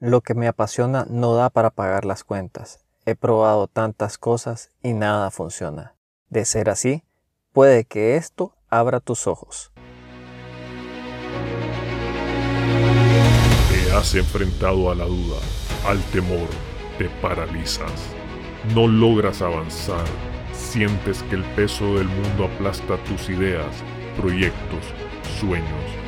Lo 0.00 0.20
que 0.20 0.34
me 0.34 0.46
apasiona 0.46 1.06
no 1.10 1.34
da 1.34 1.50
para 1.50 1.70
pagar 1.70 2.04
las 2.04 2.22
cuentas. 2.22 2.78
He 3.04 3.16
probado 3.16 3.66
tantas 3.66 4.16
cosas 4.16 4.70
y 4.80 4.92
nada 4.92 5.32
funciona. 5.32 5.96
De 6.28 6.44
ser 6.44 6.70
así, 6.70 7.02
puede 7.52 7.84
que 7.84 8.14
esto 8.14 8.54
abra 8.68 9.00
tus 9.00 9.26
ojos. 9.26 9.72
Te 13.70 13.92
has 13.92 14.14
enfrentado 14.14 14.88
a 14.92 14.94
la 14.94 15.04
duda, 15.06 15.40
al 15.84 16.00
temor, 16.12 16.48
te 16.96 17.08
paralizas. 17.20 17.90
No 18.76 18.86
logras 18.86 19.42
avanzar, 19.42 20.06
sientes 20.52 21.24
que 21.24 21.34
el 21.34 21.44
peso 21.56 21.96
del 21.96 22.06
mundo 22.06 22.44
aplasta 22.44 23.02
tus 23.02 23.28
ideas, 23.28 23.74
proyectos, 24.16 24.84
sueños. 25.40 26.07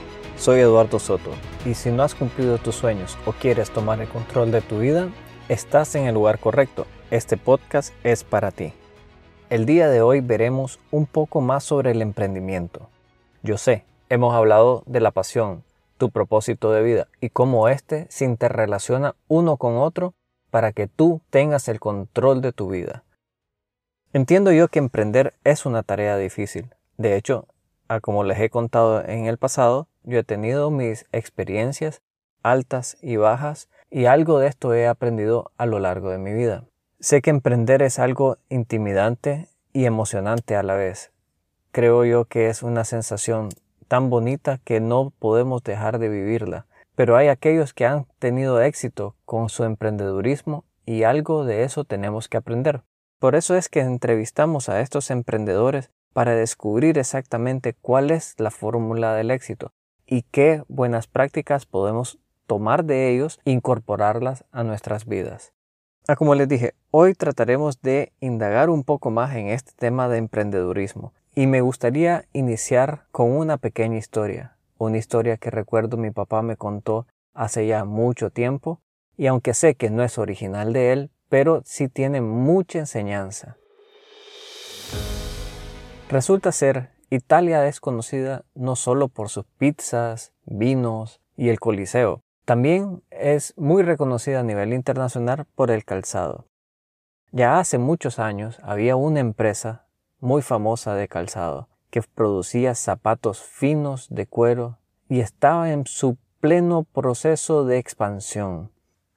Soy 0.41 0.59
Eduardo 0.59 0.97
Soto 0.97 1.29
y 1.67 1.75
si 1.75 1.91
no 1.91 2.01
has 2.01 2.15
cumplido 2.15 2.57
tus 2.57 2.73
sueños 2.73 3.15
o 3.27 3.31
quieres 3.31 3.69
tomar 3.69 4.01
el 4.01 4.09
control 4.09 4.51
de 4.51 4.61
tu 4.61 4.79
vida, 4.79 5.07
Estás 5.49 5.93
en 5.93 6.05
el 6.05 6.15
lugar 6.15 6.39
correcto. 6.39 6.87
Este 7.11 7.37
podcast 7.37 7.93
es 8.03 8.23
para 8.23 8.49
ti. 8.49 8.73
El 9.51 9.67
día 9.67 9.87
de 9.87 10.01
hoy 10.01 10.21
veremos 10.21 10.79
un 10.89 11.05
poco 11.05 11.41
más 11.41 11.63
sobre 11.63 11.91
el 11.91 12.01
emprendimiento. 12.01 12.89
Yo 13.43 13.59
sé, 13.59 13.83
hemos 14.09 14.33
hablado 14.33 14.81
de 14.87 14.99
la 14.99 15.11
pasión, 15.11 15.63
tu 15.97 16.09
propósito 16.09 16.71
de 16.71 16.81
vida 16.81 17.07
y 17.19 17.29
cómo 17.29 17.67
éste 17.67 18.07
se 18.09 18.25
interrelaciona 18.25 19.13
uno 19.27 19.57
con 19.57 19.77
otro 19.77 20.15
para 20.49 20.71
que 20.71 20.87
tú 20.87 21.21
tengas 21.29 21.67
el 21.67 21.79
control 21.79 22.41
de 22.41 22.51
tu 22.51 22.69
vida. 22.69 23.03
Entiendo 24.11 24.51
yo 24.51 24.69
que 24.69 24.79
emprender 24.79 25.33
es 25.43 25.67
una 25.67 25.83
tarea 25.83 26.17
difícil. 26.17 26.73
De 26.97 27.15
hecho, 27.15 27.45
como 28.01 28.23
les 28.23 28.39
he 28.39 28.49
contado 28.49 29.05
en 29.05 29.27
el 29.27 29.37
pasado, 29.37 29.89
yo 30.03 30.19
he 30.19 30.23
tenido 30.23 30.71
mis 30.71 31.05
experiencias 31.11 32.01
altas 32.43 32.97
y 33.01 33.17
bajas 33.17 33.69
y 33.89 34.05
algo 34.05 34.39
de 34.39 34.47
esto 34.47 34.73
he 34.73 34.87
aprendido 34.87 35.51
a 35.57 35.65
lo 35.65 35.79
largo 35.79 36.09
de 36.09 36.17
mi 36.17 36.33
vida. 36.33 36.65
Sé 36.99 37.21
que 37.21 37.29
emprender 37.29 37.81
es 37.81 37.99
algo 37.99 38.37
intimidante 38.49 39.47
y 39.73 39.85
emocionante 39.85 40.55
a 40.55 40.63
la 40.63 40.75
vez. 40.75 41.11
Creo 41.71 42.05
yo 42.05 42.25
que 42.25 42.49
es 42.49 42.63
una 42.63 42.83
sensación 42.83 43.49
tan 43.87 44.09
bonita 44.09 44.59
que 44.63 44.79
no 44.79 45.11
podemos 45.19 45.63
dejar 45.63 45.99
de 45.99 46.09
vivirla. 46.09 46.65
Pero 46.95 47.15
hay 47.15 47.29
aquellos 47.29 47.73
que 47.73 47.85
han 47.85 48.05
tenido 48.19 48.61
éxito 48.61 49.15
con 49.25 49.49
su 49.49 49.63
emprendedurismo 49.63 50.65
y 50.85 51.03
algo 51.03 51.45
de 51.45 51.63
eso 51.63 51.83
tenemos 51.83 52.27
que 52.27 52.37
aprender. 52.37 52.81
Por 53.19 53.35
eso 53.35 53.55
es 53.55 53.69
que 53.69 53.79
entrevistamos 53.79 54.67
a 54.67 54.81
estos 54.81 55.09
emprendedores 55.09 55.89
para 56.13 56.35
descubrir 56.35 56.97
exactamente 56.97 57.73
cuál 57.73 58.11
es 58.11 58.35
la 58.37 58.51
fórmula 58.51 59.13
del 59.15 59.31
éxito 59.31 59.71
y 60.11 60.23
qué 60.23 60.61
buenas 60.67 61.07
prácticas 61.07 61.65
podemos 61.65 62.19
tomar 62.45 62.83
de 62.83 63.09
ellos 63.09 63.39
e 63.45 63.51
incorporarlas 63.51 64.43
a 64.51 64.65
nuestras 64.65 65.05
vidas. 65.05 65.53
Ah, 66.05 66.17
como 66.17 66.35
les 66.35 66.49
dije, 66.49 66.75
hoy 66.91 67.13
trataremos 67.13 67.81
de 67.81 68.11
indagar 68.19 68.69
un 68.69 68.83
poco 68.83 69.09
más 69.09 69.33
en 69.37 69.47
este 69.47 69.71
tema 69.73 70.09
de 70.09 70.17
emprendedurismo 70.17 71.13
y 71.33 71.47
me 71.47 71.61
gustaría 71.61 72.25
iniciar 72.33 73.05
con 73.13 73.31
una 73.31 73.55
pequeña 73.55 73.97
historia, 73.97 74.57
una 74.77 74.97
historia 74.97 75.37
que 75.37 75.49
recuerdo 75.49 75.95
mi 75.95 76.11
papá 76.11 76.41
me 76.41 76.57
contó 76.57 77.07
hace 77.33 77.65
ya 77.65 77.85
mucho 77.85 78.31
tiempo 78.31 78.81
y 79.15 79.27
aunque 79.27 79.53
sé 79.53 79.75
que 79.75 79.89
no 79.89 80.03
es 80.03 80.17
original 80.17 80.73
de 80.73 80.91
él, 80.91 81.11
pero 81.29 81.61
sí 81.63 81.87
tiene 81.87 82.19
mucha 82.19 82.79
enseñanza. 82.79 83.55
Resulta 86.09 86.51
ser, 86.51 86.89
Italia 87.13 87.67
es 87.67 87.81
conocida 87.81 88.45
no 88.55 88.77
solo 88.77 89.09
por 89.09 89.27
sus 89.27 89.43
pizzas, 89.57 90.31
vinos 90.45 91.19
y 91.35 91.49
el 91.49 91.59
Coliseo, 91.59 92.23
también 92.45 93.03
es 93.09 93.53
muy 93.57 93.83
reconocida 93.83 94.39
a 94.39 94.43
nivel 94.43 94.71
internacional 94.71 95.45
por 95.53 95.71
el 95.71 95.83
calzado. 95.83 96.47
Ya 97.33 97.59
hace 97.59 97.77
muchos 97.77 98.17
años 98.17 98.59
había 98.63 98.95
una 98.95 99.19
empresa 99.19 99.87
muy 100.21 100.41
famosa 100.41 100.95
de 100.95 101.09
calzado 101.09 101.67
que 101.89 102.01
producía 102.01 102.75
zapatos 102.75 103.41
finos 103.41 104.07
de 104.09 104.25
cuero 104.25 104.77
y 105.09 105.19
estaba 105.19 105.73
en 105.73 105.87
su 105.87 106.17
pleno 106.39 106.83
proceso 106.83 107.65
de 107.65 107.77
expansión. 107.77 108.71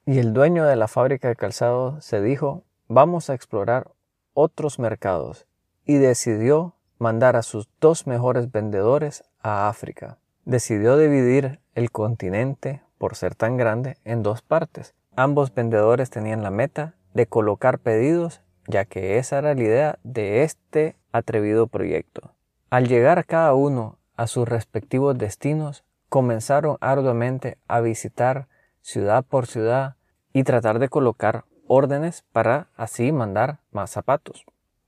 Y 0.05 0.19
el 0.19 0.33
dueño 0.33 0.65
de 0.65 0.75
la 0.75 0.89
fábrica 0.89 1.29
de 1.29 1.37
calzado 1.37 2.01
se 2.01 2.21
dijo, 2.21 2.65
vamos 2.89 3.29
a 3.29 3.35
explorar 3.35 3.93
otros 4.33 4.79
mercados 4.79 5.47
y 5.85 5.95
decidió 5.95 6.75
mandar 6.97 7.35
a 7.35 7.43
sus 7.43 7.69
dos 7.79 8.07
mejores 8.07 8.51
vendedores 8.51 9.23
a 9.41 9.67
África. 9.67 10.17
Decidió 10.45 10.97
dividir 10.97 11.59
el 11.73 11.91
continente 11.91 12.81
por 12.97 13.15
ser 13.15 13.35
tan 13.35 13.57
grande, 13.57 13.97
en 14.05 14.23
dos 14.23 14.41
partes. 14.41 14.95
Ambos 15.15 15.53
vendedores 15.53 16.09
tenían 16.09 16.43
la 16.43 16.51
meta 16.51 16.95
de 17.13 17.27
colocar 17.27 17.79
pedidos, 17.79 18.41
ya 18.67 18.85
que 18.85 19.17
esa 19.17 19.39
era 19.39 19.53
la 19.53 19.61
idea 19.61 19.99
de 20.03 20.43
este 20.43 20.95
atrevido 21.11 21.67
proyecto. 21.67 22.33
Al 22.69 22.87
llegar 22.87 23.25
cada 23.25 23.53
uno 23.53 23.97
a 24.15 24.27
sus 24.27 24.47
respectivos 24.47 25.17
destinos, 25.17 25.83
comenzaron 26.09 26.77
arduamente 26.81 27.57
a 27.67 27.81
visitar 27.81 28.47
ciudad 28.81 29.23
por 29.23 29.47
ciudad 29.47 29.95
y 30.33 30.43
tratar 30.43 30.79
de 30.79 30.89
colocar 30.89 31.45
órdenes 31.67 32.23
para 32.31 32.67
así 32.75 33.11
mandar 33.11 33.59
más 33.71 33.91
zapatos. 33.91 34.45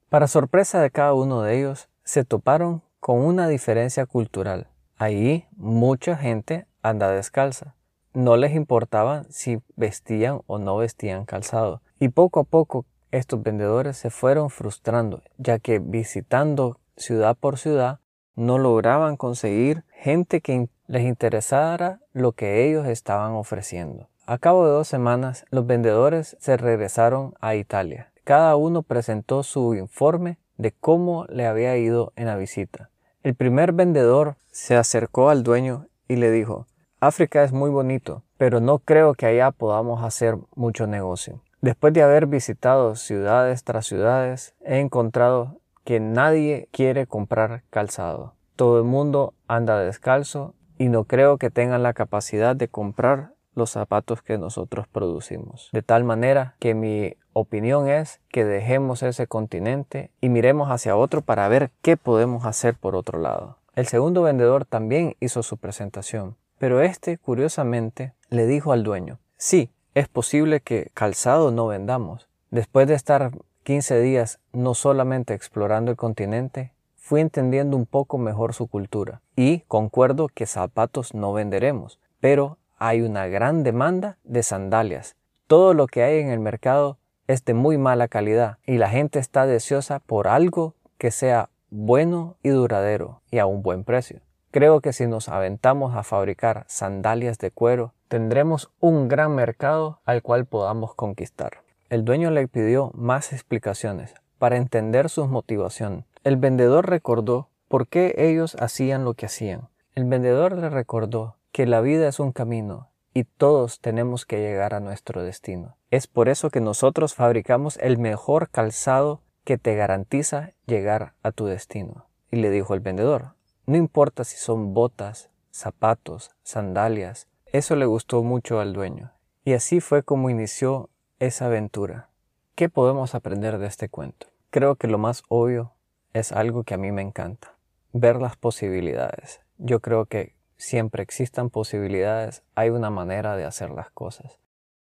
Para 0.10 0.28
sorpresa 0.28 0.82
de 0.82 0.92
cada 0.92 1.14
uno 1.14 1.42
de 1.42 1.58
ellos, 1.58 1.90
se 2.08 2.26
toparon 2.26 2.82
con 3.00 3.20
una 3.20 3.48
diferencia 3.48 4.08
cultural. 4.08 4.68
Ahí 4.96 5.46
mucha 5.56 6.18
gente 6.18 6.66
anda 6.82 7.12
descalza 7.12 7.78
no 8.18 8.36
les 8.36 8.56
importaba 8.56 9.26
si 9.30 9.62
vestían 9.76 10.42
o 10.48 10.58
no 10.58 10.78
vestían 10.78 11.26
calzado. 11.26 11.84
Y 12.00 12.10
poco 12.10 12.40
a 12.40 12.44
poco 12.46 12.88
estos 13.12 13.44
vendedores 13.44 13.96
se 13.96 14.10
fueron 14.10 14.50
frustrando, 14.50 15.22
ya 15.38 15.60
que 15.60 15.78
visitando 15.78 16.80
ciudad 16.96 17.38
por 17.40 17.60
ciudad 17.60 18.00
no 18.36 18.58
lograban 18.58 19.18
conseguir 19.18 19.84
gente 19.92 20.42
que 20.42 20.68
les 20.88 21.04
interesara 21.04 22.00
lo 22.12 22.32
que 22.32 22.68
ellos 22.68 22.88
estaban 22.88 23.34
ofreciendo. 23.34 24.10
A 24.26 24.40
cabo 24.40 24.66
de 24.66 24.72
dos 24.72 24.88
semanas, 24.88 25.46
los 25.52 25.68
vendedores 25.68 26.38
se 26.40 26.58
regresaron 26.58 27.36
a 27.40 27.54
Italia. 27.54 28.12
Cada 28.24 28.56
uno 28.56 28.82
presentó 28.82 29.44
su 29.44 29.76
informe 29.76 30.40
de 30.58 30.72
cómo 30.72 31.26
le 31.26 31.46
había 31.46 31.78
ido 31.78 32.14
en 32.16 32.28
la 32.28 32.36
visita. 32.36 32.90
El 33.24 33.36
primer 33.36 33.74
vendedor 33.74 34.36
se 34.52 34.76
acercó 34.76 35.30
al 35.30 35.44
dueño 35.44 35.88
y 36.08 36.16
le 36.16 36.32
dijo 36.32 36.68
África 37.00 37.44
es 37.44 37.52
muy 37.52 37.70
bonito, 37.70 38.24
pero 38.38 38.60
no 38.60 38.80
creo 38.80 39.14
que 39.14 39.28
allá 39.28 39.52
podamos 39.52 40.04
hacer 40.04 40.38
mucho 40.56 40.88
negocio. 40.88 41.42
Después 41.62 41.94
de 41.94 42.02
haber 42.02 42.26
visitado 42.26 42.96
ciudades 42.96 43.64
tras 43.64 43.86
ciudades, 43.86 44.56
he 44.66 44.80
encontrado 44.80 45.60
que 45.84 46.00
nadie 46.00 46.70
quiere 46.72 47.06
comprar 47.06 47.64
calzado. 47.70 48.34
Todo 48.56 48.80
el 48.80 48.84
mundo 48.84 49.34
anda 49.48 49.80
descalzo 49.80 50.56
y 50.78 50.90
no 50.90 51.04
creo 51.04 51.38
que 51.38 51.50
tengan 51.52 51.84
la 51.84 51.94
capacidad 51.94 52.56
de 52.56 52.68
comprar 52.68 53.34
los 53.54 53.72
zapatos 53.72 54.22
que 54.22 54.38
nosotros 54.38 54.88
producimos. 54.88 55.70
De 55.74 55.82
tal 55.82 56.04
manera 56.04 56.56
que 56.60 56.74
mi 56.74 57.16
opinión 57.40 57.88
es 57.88 58.20
que 58.30 58.46
dejemos 58.46 59.04
ese 59.04 59.28
continente 59.28 60.12
y 60.22 60.30
miremos 60.30 60.70
hacia 60.72 60.98
otro 60.98 61.22
para 61.22 61.48
ver 61.48 61.72
qué 61.82 61.98
podemos 61.98 62.46
hacer 62.46 62.76
por 62.76 62.96
otro 62.96 63.20
lado. 63.20 63.58
El 63.76 63.88
segundo 63.88 64.24
vendedor 64.24 64.66
también 64.66 65.16
hizo 65.20 65.44
su 65.44 65.58
presentación. 65.58 66.36
Pero 66.58 66.82
este, 66.82 67.20
curiosamente, 67.20 68.14
le 68.30 68.48
dijo 68.48 68.72
al 68.72 68.84
dueño, 68.84 69.20
sí, 69.38 69.70
es 69.94 70.08
posible 70.08 70.62
que 70.62 70.90
calzado 70.94 71.52
no 71.52 71.68
vendamos. 71.68 72.28
Después 72.50 72.88
de 72.88 72.96
estar 72.96 73.32
15 73.64 74.00
días 74.02 74.40
no 74.54 74.74
solamente 74.74 75.34
explorando 75.36 75.92
el 75.92 75.98
continente, 75.98 76.72
fui 76.96 77.22
entendiendo 77.22 77.78
un 77.78 77.86
poco 77.86 78.18
mejor 78.18 78.54
su 78.54 78.68
cultura 78.68 79.22
y 79.36 79.60
concuerdo 79.68 80.28
que 80.28 80.46
zapatos 80.46 81.14
no 81.14 81.34
venderemos, 81.34 82.00
pero 82.20 82.58
hay 82.78 83.02
una 83.02 83.28
gran 83.28 83.64
demanda 83.64 84.18
de 84.24 84.42
sandalias. 84.42 85.16
Todo 85.46 85.74
lo 85.74 85.88
que 85.88 86.04
hay 86.04 86.20
en 86.20 86.30
el 86.30 86.40
mercado 86.40 86.98
es 87.28 87.44
de 87.46 87.54
muy 87.54 87.78
mala 87.78 88.08
calidad 88.08 88.58
y 88.66 88.78
la 88.78 88.90
gente 88.90 89.20
está 89.20 89.46
deseosa 89.46 90.00
por 90.00 90.28
algo 90.28 90.76
que 90.98 91.12
sea 91.12 91.50
bueno 91.70 92.38
y 92.42 92.50
duradero 92.50 93.22
y 93.30 93.40
a 93.40 93.46
un 93.46 93.62
buen 93.62 93.84
precio. 93.84 94.22
Creo 94.52 94.80
que 94.82 94.94
si 94.94 95.08
nos 95.08 95.30
aventamos 95.30 95.96
a 95.96 96.04
fabricar 96.04 96.64
sandalias 96.68 97.38
de 97.38 97.52
cuero, 97.52 97.94
tendremos 98.08 98.72
un 98.80 99.08
gran 99.08 99.36
mercado 99.36 100.00
al 100.06 100.22
cual 100.22 100.46
podamos 100.46 100.96
conquistar. 100.96 101.64
El 101.90 102.06
dueño 102.06 102.32
le 102.32 102.48
pidió 102.48 102.92
más 102.94 103.34
explicaciones 103.34 104.14
para 104.38 104.58
entender 104.58 105.10
su 105.10 105.28
motivación. 105.28 106.06
El 106.24 106.38
vendedor 106.38 106.90
recordó 106.90 107.50
por 107.68 107.88
qué 107.88 108.16
ellos 108.18 108.56
hacían 108.60 109.04
lo 109.04 109.14
que 109.14 109.26
hacían. 109.26 109.70
El 109.96 110.06
vendedor 110.06 110.58
le 110.58 110.70
recordó 110.70 111.36
que 111.52 111.66
la 111.66 111.82
vida 111.82 112.08
es 112.08 112.20
un 112.20 112.32
camino 112.32 112.90
y 113.14 113.24
todos 113.24 113.80
tenemos 113.80 114.26
que 114.26 114.40
llegar 114.40 114.74
a 114.74 114.80
nuestro 114.80 115.24
destino. 115.24 115.77
Es 115.90 116.08
por 116.08 116.28
eso 116.28 116.50
que 116.50 116.60
nosotros 116.60 117.14
fabricamos 117.14 117.78
el 117.78 117.98
mejor 117.98 118.50
calzado 118.50 119.22
que 119.46 119.58
te 119.58 119.76
garantiza 119.76 120.52
llegar 120.66 121.14
a 121.24 121.32
tu 121.32 121.46
destino. 121.46 122.08
Y 122.30 122.38
le 122.38 122.50
dijo 122.50 122.74
el 122.74 122.82
vendedor, 122.82 123.36
no 123.66 123.78
importa 123.78 124.26
si 124.26 124.36
son 124.36 124.74
botas, 124.74 125.30
zapatos, 125.52 126.32
sandalias, 126.44 127.28
eso 127.46 127.78
le 127.78 127.86
gustó 127.86 128.22
mucho 128.24 128.60
al 128.60 128.74
dueño. 128.74 129.14
Y 129.46 129.54
así 129.54 129.80
fue 129.80 130.04
como 130.04 130.30
inició 130.30 130.90
esa 131.20 131.46
aventura. 131.46 132.10
¿Qué 132.56 132.68
podemos 132.68 133.16
aprender 133.16 133.58
de 133.58 133.68
este 133.68 133.88
cuento? 133.88 134.28
Creo 134.50 134.76
que 134.76 134.88
lo 134.88 134.98
más 134.98 135.24
obvio 135.30 135.72
es 136.12 136.34
algo 136.34 136.64
que 136.64 136.74
a 136.74 136.78
mí 136.78 136.92
me 136.92 137.02
encanta, 137.02 137.56
ver 137.94 138.18
las 138.18 138.36
posibilidades. 138.36 139.40
Yo 139.58 139.80
creo 139.80 140.06
que 140.06 140.36
siempre 140.58 141.02
existan 141.02 141.50
posibilidades, 141.50 142.44
hay 142.56 142.72
una 142.72 142.90
manera 142.90 143.38
de 143.38 143.46
hacer 143.46 143.70
las 143.70 143.90
cosas. 143.92 144.38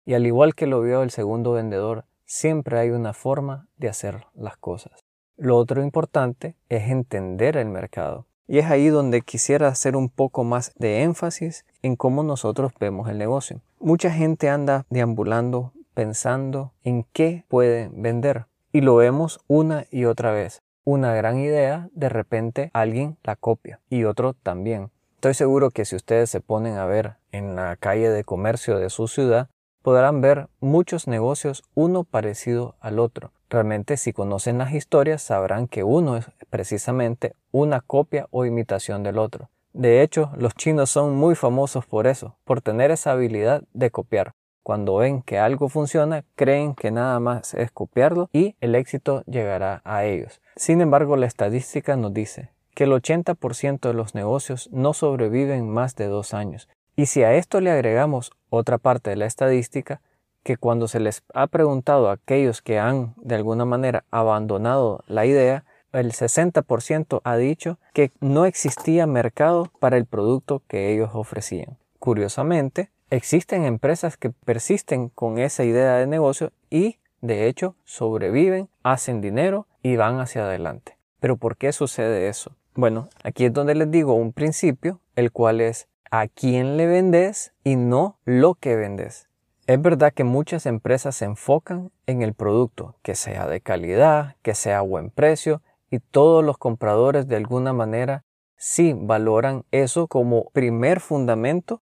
Y 0.09 0.15
al 0.15 0.25
igual 0.25 0.55
que 0.55 0.65
lo 0.65 0.81
vio 0.81 1.03
el 1.03 1.11
segundo 1.11 1.51
vendedor, 1.51 2.03
siempre 2.25 2.79
hay 2.79 2.89
una 2.89 3.13
forma 3.13 3.67
de 3.77 3.89
hacer 3.89 4.25
las 4.33 4.57
cosas. 4.57 5.05
Lo 5.37 5.55
otro 5.55 5.83
importante 5.83 6.55
es 6.67 6.89
entender 6.89 7.57
el 7.57 7.69
mercado. 7.69 8.25
Y 8.47 8.57
es 8.57 8.65
ahí 8.71 8.87
donde 8.87 9.21
quisiera 9.21 9.67
hacer 9.67 9.95
un 9.95 10.09
poco 10.09 10.43
más 10.43 10.73
de 10.79 11.03
énfasis 11.03 11.63
en 11.83 11.95
cómo 11.95 12.23
nosotros 12.23 12.71
vemos 12.79 13.07
el 13.07 13.19
negocio. 13.19 13.61
Mucha 13.79 14.09
gente 14.09 14.49
anda 14.49 14.87
deambulando 14.89 15.73
pensando 15.93 16.73
en 16.83 17.05
qué 17.13 17.45
puede 17.47 17.91
vender. 17.93 18.47
Y 18.71 18.81
lo 18.81 18.95
vemos 18.95 19.41
una 19.45 19.85
y 19.91 20.05
otra 20.05 20.31
vez. 20.31 20.63
Una 20.85 21.13
gran 21.13 21.37
idea, 21.37 21.87
de 21.93 22.09
repente 22.09 22.71
alguien 22.73 23.19
la 23.21 23.35
copia 23.35 23.79
y 23.91 24.05
otro 24.05 24.33
también. 24.33 24.89
Estoy 25.17 25.35
seguro 25.35 25.69
que 25.69 25.85
si 25.85 25.95
ustedes 25.95 26.31
se 26.31 26.41
ponen 26.41 26.77
a 26.77 26.85
ver 26.85 27.17
en 27.31 27.55
la 27.55 27.75
calle 27.75 28.09
de 28.09 28.23
comercio 28.23 28.79
de 28.79 28.89
su 28.89 29.07
ciudad, 29.07 29.49
podrán 29.81 30.21
ver 30.21 30.47
muchos 30.59 31.07
negocios 31.07 31.63
uno 31.73 32.03
parecido 32.03 32.75
al 32.79 32.99
otro. 32.99 33.31
Realmente 33.49 33.97
si 33.97 34.13
conocen 34.13 34.57
las 34.57 34.73
historias 34.73 35.21
sabrán 35.21 35.67
que 35.67 35.83
uno 35.83 36.17
es 36.17 36.27
precisamente 36.49 37.35
una 37.51 37.81
copia 37.81 38.27
o 38.31 38.45
imitación 38.45 39.03
del 39.03 39.17
otro. 39.17 39.49
De 39.73 40.01
hecho, 40.01 40.31
los 40.37 40.55
chinos 40.55 40.89
son 40.89 41.15
muy 41.15 41.35
famosos 41.35 41.85
por 41.85 42.07
eso, 42.07 42.35
por 42.43 42.61
tener 42.61 42.91
esa 42.91 43.11
habilidad 43.11 43.63
de 43.73 43.91
copiar. 43.91 44.33
Cuando 44.63 44.97
ven 44.97 45.21
que 45.21 45.39
algo 45.39 45.69
funciona, 45.69 46.25
creen 46.35 46.75
que 46.75 46.91
nada 46.91 47.19
más 47.19 47.53
es 47.53 47.71
copiarlo 47.71 48.29
y 48.33 48.55
el 48.61 48.75
éxito 48.75 49.23
llegará 49.25 49.81
a 49.83 50.05
ellos. 50.05 50.41
Sin 50.55 50.81
embargo, 50.81 51.15
la 51.15 51.25
estadística 51.25 51.95
nos 51.95 52.13
dice 52.13 52.51
que 52.75 52.83
el 52.83 52.91
80% 52.91 53.79
de 53.79 53.93
los 53.93 54.13
negocios 54.13 54.69
no 54.71 54.93
sobreviven 54.93 55.69
más 55.69 55.95
de 55.95 56.05
dos 56.05 56.33
años 56.33 56.69
y 56.99 57.05
si 57.05 57.23
a 57.23 57.33
esto 57.33 57.61
le 57.61 57.71
agregamos 57.71 58.33
otra 58.49 58.77
parte 58.77 59.09
de 59.09 59.15
la 59.15 59.25
estadística, 59.25 60.01
que 60.43 60.57
cuando 60.57 60.87
se 60.87 60.99
les 60.99 61.23
ha 61.33 61.47
preguntado 61.47 62.09
a 62.09 62.13
aquellos 62.13 62.61
que 62.61 62.79
han 62.79 63.13
de 63.17 63.35
alguna 63.35 63.65
manera 63.65 64.05
abandonado 64.09 65.03
la 65.07 65.25
idea, 65.25 65.65
el 65.91 66.11
60% 66.11 67.21
ha 67.23 67.37
dicho 67.37 67.79
que 67.93 68.11
no 68.19 68.45
existía 68.45 69.07
mercado 69.07 69.71
para 69.79 69.97
el 69.97 70.05
producto 70.05 70.61
que 70.67 70.93
ellos 70.93 71.11
ofrecían. 71.13 71.77
Curiosamente, 71.97 72.89
existen 73.09 73.65
empresas 73.65 74.17
que 74.17 74.29
persisten 74.29 75.09
con 75.09 75.39
esa 75.39 75.63
idea 75.63 75.95
de 75.95 76.07
negocio 76.07 76.51
y, 76.69 76.99
de 77.21 77.47
hecho, 77.47 77.75
sobreviven, 77.83 78.69
hacen 78.83 79.21
dinero 79.21 79.67
y 79.81 79.95
van 79.95 80.19
hacia 80.19 80.45
adelante. 80.45 80.97
Pero 81.19 81.37
¿por 81.37 81.57
qué 81.57 81.73
sucede 81.73 82.29
eso? 82.29 82.55
Bueno, 82.75 83.09
aquí 83.23 83.45
es 83.45 83.53
donde 83.53 83.75
les 83.75 83.91
digo 83.91 84.13
un 84.13 84.31
principio, 84.31 85.01
el 85.15 85.31
cual 85.31 85.59
es 85.59 85.87
a 86.11 86.27
quién 86.27 86.77
le 86.77 86.87
vendes 86.87 87.53
y 87.63 87.75
no 87.75 88.17
lo 88.25 88.55
que 88.55 88.75
vendes. 88.75 89.29
Es 89.67 89.79
verdad 89.81 90.13
que 90.13 90.23
muchas 90.23 90.65
empresas 90.65 91.15
se 91.15 91.25
enfocan 91.25 91.91
en 92.07 92.23
el 92.23 92.33
producto, 92.33 92.95
que 93.03 93.13
sea 93.13 93.47
de 93.47 93.61
calidad, 93.61 94.35
que 94.41 94.55
sea 94.55 94.79
a 94.79 94.81
buen 94.81 95.11
precio, 95.11 95.61
y 95.91 95.99
todos 95.99 96.43
los 96.43 96.57
compradores 96.57 97.27
de 97.27 97.35
alguna 97.35 97.73
manera 97.73 98.23
sí 98.55 98.93
valoran 98.95 99.65
eso 99.71 100.07
como 100.07 100.49
primer 100.49 100.99
fundamento 100.99 101.81